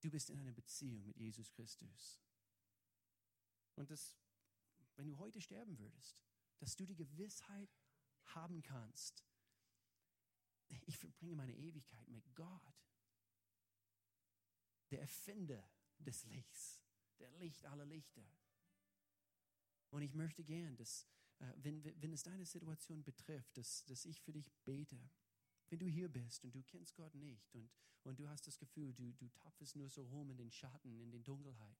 du 0.00 0.10
bist 0.10 0.30
in 0.30 0.38
einer 0.38 0.52
Beziehung 0.52 1.04
mit 1.04 1.16
Jesus 1.16 1.50
Christus. 1.52 2.20
Und 3.74 3.90
das, 3.90 4.16
wenn 4.96 5.08
du 5.08 5.18
heute 5.18 5.40
sterben 5.40 5.78
würdest, 5.78 6.24
dass 6.58 6.76
du 6.76 6.84
die 6.84 6.96
Gewissheit 6.96 7.70
haben 8.26 8.62
kannst, 8.62 9.24
ich 10.86 10.98
verbringe 10.98 11.36
meine 11.36 11.54
Ewigkeit 11.54 12.08
mit 12.08 12.34
Gott, 12.34 12.74
der 14.90 15.00
Erfinder 15.00 15.68
des 15.98 16.24
Lichts, 16.24 16.80
der 17.18 17.30
Licht 17.32 17.64
aller 17.66 17.86
Lichter. 17.86 18.26
Und 19.90 20.02
ich 20.02 20.14
möchte 20.14 20.44
gern, 20.44 20.76
dass, 20.76 21.06
äh, 21.38 21.52
wenn, 21.56 21.84
wenn 22.02 22.12
es 22.12 22.22
deine 22.22 22.44
Situation 22.44 23.02
betrifft, 23.02 23.56
dass, 23.56 23.84
dass 23.86 24.04
ich 24.04 24.20
für 24.20 24.32
dich 24.32 24.52
bete. 24.64 25.10
Wenn 25.70 25.78
du 25.78 25.86
hier 25.86 26.08
bist 26.08 26.44
und 26.44 26.54
du 26.54 26.62
kennst 26.62 26.94
Gott 26.94 27.14
nicht 27.14 27.54
und, 27.54 27.70
und 28.02 28.18
du 28.18 28.28
hast 28.28 28.46
das 28.46 28.58
Gefühl, 28.58 28.94
du, 28.94 29.12
du 29.12 29.28
tapfest 29.28 29.76
nur 29.76 29.90
so 29.90 30.04
rum 30.04 30.30
in 30.30 30.38
den 30.38 30.50
Schatten, 30.50 31.00
in 31.00 31.10
den 31.10 31.24
Dunkelheit, 31.24 31.78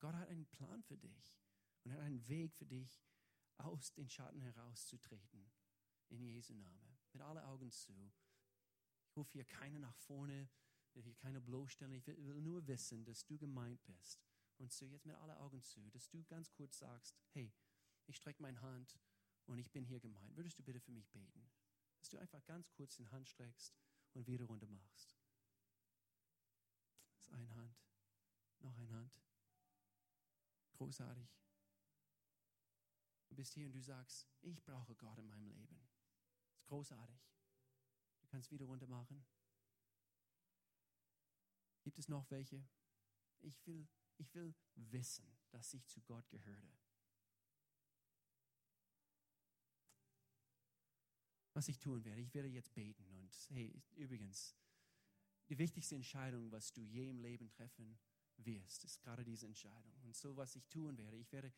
Gott 0.00 0.14
hat 0.14 0.28
einen 0.28 0.46
Plan 0.46 0.82
für 0.82 0.98
dich 0.98 1.40
und 1.84 1.92
hat 1.92 2.00
einen 2.00 2.26
Weg 2.28 2.54
für 2.54 2.66
dich, 2.66 3.02
aus 3.58 3.92
den 3.92 4.08
Schatten 4.08 4.40
herauszutreten. 4.40 5.50
In 6.08 6.22
Jesu 6.24 6.54
Namen. 6.54 6.91
Mit 7.12 7.22
alle 7.22 7.44
Augen 7.46 7.70
zu. 7.70 8.12
Ich 9.08 9.16
rufe 9.16 9.32
hier 9.32 9.44
keiner 9.44 9.78
nach 9.78 9.94
vorne, 9.94 10.48
hier 10.94 11.14
keine 11.14 11.40
bloßstellen. 11.40 11.94
Ich 11.94 12.06
will, 12.06 12.16
nur 12.40 12.66
wissen, 12.66 13.04
dass 13.04 13.24
du 13.24 13.38
gemeint 13.38 13.82
bist. 13.84 14.20
Und 14.58 14.72
so 14.72 14.86
jetzt 14.86 15.06
mit 15.06 15.16
alle 15.16 15.38
Augen 15.38 15.62
zu, 15.62 15.90
dass 15.90 16.08
du 16.08 16.24
ganz 16.24 16.50
kurz 16.52 16.78
sagst, 16.78 17.18
hey, 17.30 17.52
ich 18.06 18.16
strecke 18.16 18.42
meine 18.42 18.60
Hand 18.60 18.98
und 19.46 19.58
ich 19.58 19.70
bin 19.70 19.84
hier 19.84 20.00
gemeint. 20.00 20.36
Würdest 20.36 20.58
du 20.58 20.62
bitte 20.62 20.80
für 20.80 20.92
mich 20.92 21.10
beten? 21.10 21.50
Dass 21.98 22.10
du 22.10 22.18
einfach 22.18 22.44
ganz 22.44 22.70
kurz 22.70 22.96
die 22.96 23.08
Hand 23.08 23.28
streckst 23.28 23.76
und 24.12 24.26
wieder 24.26 24.44
runter 24.44 24.68
machst. 24.68 25.16
Das 27.16 27.26
ist 27.26 27.32
eine 27.32 27.54
Hand, 27.54 27.76
noch 28.60 28.76
eine 28.76 28.90
Hand. 28.90 29.20
Großartig. 30.72 31.28
Du 33.28 33.36
bist 33.36 33.54
hier 33.54 33.66
und 33.66 33.72
du 33.72 33.80
sagst, 33.80 34.28
ich 34.42 34.62
brauche 34.64 34.94
Gott 34.94 35.18
in 35.18 35.26
meinem 35.26 35.48
Leben. 35.48 35.91
Großartig. 36.72 37.20
Du 38.22 38.26
kannst 38.28 38.50
wieder 38.50 38.64
runter 38.64 38.86
machen. 38.86 39.22
Gibt 41.82 41.98
es 41.98 42.08
noch 42.08 42.30
welche? 42.30 42.64
Ich 43.40 43.66
will, 43.66 43.86
ich 44.16 44.34
will 44.34 44.54
wissen, 44.76 45.36
dass 45.50 45.74
ich 45.74 45.86
zu 45.86 46.00
Gott 46.00 46.26
gehöre. 46.30 46.78
Was 51.52 51.68
ich 51.68 51.78
tun 51.78 52.06
werde, 52.06 52.22
ich 52.22 52.32
werde 52.32 52.48
jetzt 52.48 52.72
beten 52.72 53.06
und 53.16 53.36
hey, 53.50 53.78
übrigens, 53.96 54.56
die 55.50 55.58
wichtigste 55.58 55.94
Entscheidung, 55.94 56.50
was 56.52 56.72
du 56.72 56.80
je 56.80 57.10
im 57.10 57.20
Leben 57.20 57.50
treffen 57.50 57.98
wirst, 58.38 58.84
ist 58.84 58.98
gerade 59.02 59.24
diese 59.26 59.44
Entscheidung. 59.44 59.92
Und 60.04 60.16
so, 60.16 60.38
was 60.38 60.56
ich 60.56 60.66
tun 60.68 60.96
werde, 60.96 61.18
ich 61.18 61.30
werde, 61.32 61.52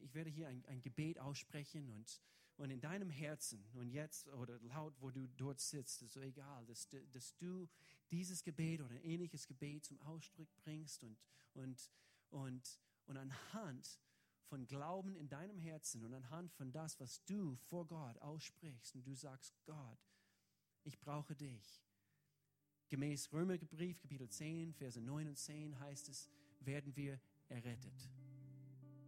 ich 0.00 0.12
werde 0.14 0.30
hier 0.30 0.48
ein, 0.48 0.66
ein 0.66 0.82
Gebet 0.82 1.20
aussprechen 1.20 1.88
und 1.90 2.20
und 2.56 2.70
in 2.70 2.80
deinem 2.80 3.10
Herzen 3.10 3.64
und 3.74 3.88
jetzt 3.88 4.28
oder 4.28 4.58
laut, 4.60 4.94
wo 5.00 5.10
du 5.10 5.26
dort 5.36 5.60
sitzt, 5.60 6.02
ist 6.02 6.12
so 6.12 6.20
egal, 6.20 6.64
dass, 6.66 6.88
dass 7.12 7.36
du 7.36 7.68
dieses 8.10 8.42
Gebet 8.42 8.80
oder 8.80 8.94
ein 8.94 9.04
ähnliches 9.04 9.46
Gebet 9.46 9.84
zum 9.84 10.00
Ausdruck 10.02 10.48
bringst 10.56 11.02
und, 11.02 11.18
und, 11.54 11.90
und, 12.30 12.78
und 13.06 13.16
anhand 13.16 13.98
von 14.44 14.66
Glauben 14.66 15.16
in 15.16 15.28
deinem 15.28 15.58
Herzen 15.58 16.04
und 16.04 16.12
anhand 16.12 16.52
von 16.52 16.70
das, 16.72 17.00
was 17.00 17.24
du 17.24 17.56
vor 17.56 17.86
Gott 17.86 18.18
aussprichst 18.18 18.94
und 18.94 19.06
du 19.06 19.14
sagst, 19.14 19.54
Gott, 19.64 19.98
ich 20.84 20.98
brauche 21.00 21.34
dich. 21.34 21.82
Gemäß 22.90 23.32
Römerbrief, 23.32 23.98
Kapitel 24.02 24.28
10, 24.28 24.74
Verse 24.74 25.00
9 25.00 25.28
und 25.28 25.38
10 25.38 25.78
heißt 25.78 26.10
es, 26.10 26.28
werden 26.60 26.94
wir 26.94 27.18
errettet. 27.48 28.10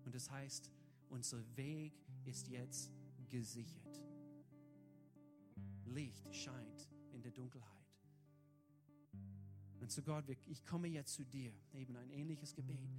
Und 0.04 0.14
das 0.14 0.30
heißt, 0.30 0.70
unser 1.10 1.44
Weg 1.56 1.92
ist 2.24 2.48
jetzt 2.48 2.90
gesichert. 3.34 4.00
Licht 5.86 6.32
scheint 6.32 6.88
in 7.12 7.20
der 7.20 7.32
Dunkelheit. 7.32 7.68
Und 9.80 9.90
zu 9.90 10.02
Gott, 10.02 10.24
ich 10.46 10.64
komme 10.64 10.86
jetzt 10.86 11.14
zu 11.14 11.24
dir, 11.24 11.52
eben 11.72 11.96
ein 11.96 12.10
ähnliches 12.10 12.54
Gebet. 12.54 12.96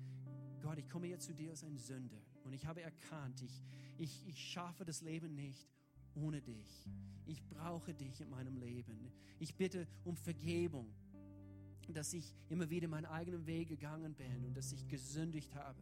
Gott, 0.61 0.77
ich 0.77 0.89
komme 0.89 1.07
jetzt 1.07 1.25
zu 1.25 1.33
dir 1.33 1.51
als 1.51 1.63
ein 1.63 1.77
Sünder 1.77 2.21
und 2.43 2.51
ich 2.51 2.65
habe 2.65 2.81
erkannt, 2.81 3.41
ich, 3.41 3.63
ich, 3.97 4.27
ich 4.27 4.37
schaffe 4.37 4.83
das 4.83 5.01
Leben 5.01 5.35
nicht 5.35 5.69
ohne 6.15 6.41
dich. 6.41 6.89
Ich 7.25 7.41
brauche 7.47 7.93
dich 7.93 8.19
in 8.19 8.29
meinem 8.29 8.57
Leben. 8.57 9.13
Ich 9.39 9.55
bitte 9.55 9.87
um 10.03 10.17
Vergebung, 10.17 10.93
dass 11.93 12.11
ich 12.11 12.33
immer 12.49 12.69
wieder 12.69 12.89
meinen 12.89 13.05
eigenen 13.05 13.45
Weg 13.45 13.69
gegangen 13.69 14.13
bin 14.15 14.43
und 14.43 14.57
dass 14.57 14.73
ich 14.73 14.85
gesündigt 14.89 15.55
habe, 15.55 15.81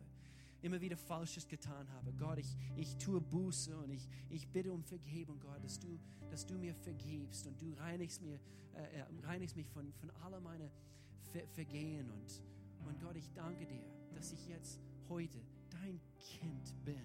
immer 0.63 0.79
wieder 0.79 0.97
Falsches 0.97 1.47
getan 1.47 1.89
habe. 1.91 2.13
Gott, 2.13 2.39
ich, 2.39 2.55
ich 2.75 2.97
tue 2.97 3.19
Buße 3.19 3.77
und 3.77 3.91
ich, 3.91 4.07
ich 4.29 4.47
bitte 4.47 4.71
um 4.71 4.83
Vergebung, 4.83 5.39
Gott, 5.39 5.63
dass 5.63 5.79
du, 5.79 5.99
dass 6.29 6.45
du 6.45 6.57
mir 6.57 6.73
vergibst 6.73 7.45
und 7.45 7.61
du 7.61 7.73
reinigst, 7.73 8.21
mir, 8.21 8.39
äh, 8.73 8.99
äh 8.99 9.05
reinigst 9.23 9.55
mich 9.55 9.69
von, 9.69 9.91
von 9.93 10.09
aller 10.21 10.39
meiner 10.39 10.69
Ver 11.31 11.47
Vergehen. 11.47 12.09
Und, 12.09 12.41
und 12.87 12.99
Gott, 13.01 13.17
ich 13.17 13.29
danke 13.33 13.65
dir, 13.65 13.85
dass 14.13 14.31
ich 14.31 14.47
jetzt 14.47 14.79
heute 15.09 15.37
dein 15.69 15.99
Kind 16.15 16.73
bin 16.85 17.01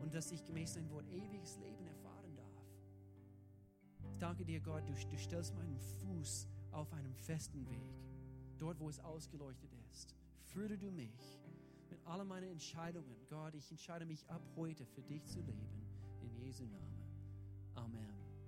und 0.00 0.14
dass 0.14 0.30
ich 0.30 0.44
gemäß 0.44 0.74
dein 0.74 0.88
Wort 0.90 1.08
ewiges 1.08 1.58
Leben 1.58 1.86
erfahren 1.86 2.36
darf. 2.36 4.10
Ich 4.10 4.16
danke 4.18 4.44
dir, 4.44 4.60
Gott, 4.60 4.88
du, 4.88 4.92
du 4.92 5.18
stellst 5.18 5.54
meinen 5.56 5.78
Fuß 5.78 6.46
auf 6.70 6.92
einem 6.92 7.14
festen 7.14 7.68
Weg, 7.68 7.82
dort, 8.58 8.78
wo 8.78 8.88
es 8.88 9.00
ausgeleuchtet 9.00 9.72
ist. 9.90 10.19
Führe 10.52 10.76
du 10.76 10.90
mich 10.90 11.38
mit 11.90 12.00
all 12.06 12.24
meinen 12.24 12.50
Entscheidungen. 12.50 13.14
Gott, 13.28 13.54
ich 13.54 13.70
entscheide 13.70 14.04
mich 14.04 14.28
ab 14.28 14.42
heute 14.56 14.84
für 14.84 15.02
dich 15.02 15.24
zu 15.26 15.40
leben. 15.40 15.70
In 16.22 16.34
Jesu 16.44 16.64
Namen. 16.64 17.04
Amen. 17.76 18.09